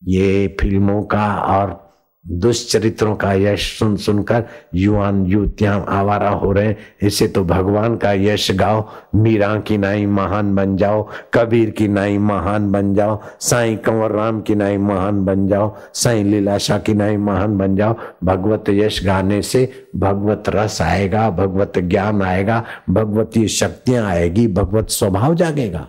ये 0.07 0.57
फ़िल्मों 0.59 1.03
का 1.03 1.35
और 1.35 1.91
दुष्चरित्रों 2.27 3.15
का 3.15 3.33
यश 3.33 3.79
सुन 3.79 3.95
सुनकर 3.95 4.43
युवान, 4.75 5.25
युवतियाँ 5.25 5.85
आवारा 5.89 6.29
हो 6.29 6.51
रहे 6.51 6.65
हैं। 6.67 6.77
इसे 7.03 7.27
तो 7.27 7.43
भगवान 7.43 7.95
का 7.97 8.11
यश 8.11 8.51
गाओ, 8.51 8.89
मीरा 9.15 9.55
की 9.59 9.77
नाई 9.77 10.05
महान 10.05 10.55
बन 10.55 10.77
जाओ, 10.77 11.07
कबीर 11.33 11.69
की 11.69 11.87
नाई 11.87 12.17
महान 12.17 12.71
बन 12.71 12.93
जाओ, 12.95 13.19
साईं 13.39 13.77
कंवर 13.77 14.11
राम 14.11 14.41
की 14.41 14.55
नाई 14.55 14.77
महान 14.77 15.25
बन 15.25 15.47
जाओ, 15.47 15.75
साईं 15.93 16.25
लीलाशाह 16.25 16.79
की 16.79 16.93
नाई 16.93 17.17
महान 17.17 17.57
बन 17.57 17.75
जाओ। 17.75 17.95
भगवत 18.23 18.69
यश 18.69 19.05
गाने 19.05 19.41
से 19.41 19.87
भगवत 19.95 20.43
रस 20.49 20.81
आएगा, 20.81 21.29
भगवत 21.29 21.79
ज्ञान 21.79 22.21
आएगा, 22.21 22.63
भगवती 22.89 23.47
शक्तियाँ 23.47 24.05
आएगी, 24.07 24.47
भगवत 24.47 24.89
स्वभाव 24.89 25.35
जागेगा। 25.35 25.87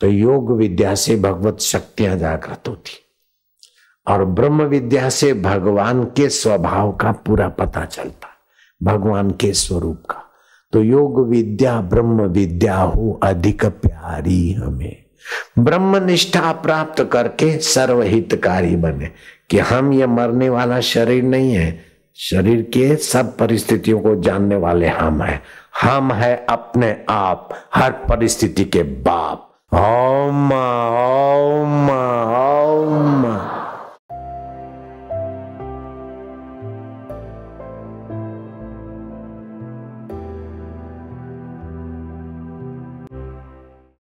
तो 0.00 0.06
योग 0.06 0.56
विद्या 0.56 0.94
से 0.94 1.16
भगवत 1.16 1.60
शक्तियाँ 1.60 2.16
जागृत 2.16 2.68
होती। 2.68 2.90
और 4.06 4.24
ब्रह्म 4.24 4.62
विद्या 4.62 5.08
से 5.08 5.32
भगवान 5.34 6.04
के 6.04 6.28
स्वभाव 6.28 6.92
का 6.92 7.12
पूरा 7.12 7.48
पता 7.48 7.84
चलता, 7.84 8.28
भगवान 8.82 9.30
के 9.30 9.52
स्वरूप 9.52 10.02
का। 10.10 10.24
तो 10.72 10.82
योग 10.82 11.28
विद्या, 11.28 11.80
ब्रह्म 11.80 12.22
विद्या 12.22 12.76
हो 12.76 13.20
अधिक 13.22 13.64
प्यारी 13.64 14.52
हमें। 14.52 15.04
ब्रह्म 15.58 15.96
निष्ठा 15.96 16.52
प्राप्त 16.52 17.04
करके 17.12 17.58
सर्वहितकारी 17.58 18.76
बने 18.76 19.10
कि 19.50 19.58
हम 19.58 19.92
ये 19.92 20.06
मरने 20.06 20.48
वाला 20.48 20.80
शरीर 20.80 21.22
नहीं 21.22 21.52
है, 21.52 21.84
शरीर 22.16 22.62
के 22.62 22.96
सब 22.96 23.36
परिस्थितियों 23.36 24.00
को 24.00 24.22
जानने 24.22 24.56
वाले 24.56 24.88
हम 24.88 25.22
हैं। 25.22 25.42
हम 25.82 26.12
है 26.12 26.46
अपने 26.48 27.04
आप, 27.08 27.48
हर 27.74 27.92
परिस्थिति 27.92 28.64
के 28.64 28.82
बाप। 28.82 29.47
Alma, 29.70 30.56
alma, 30.96 32.00
alma. 32.24 33.57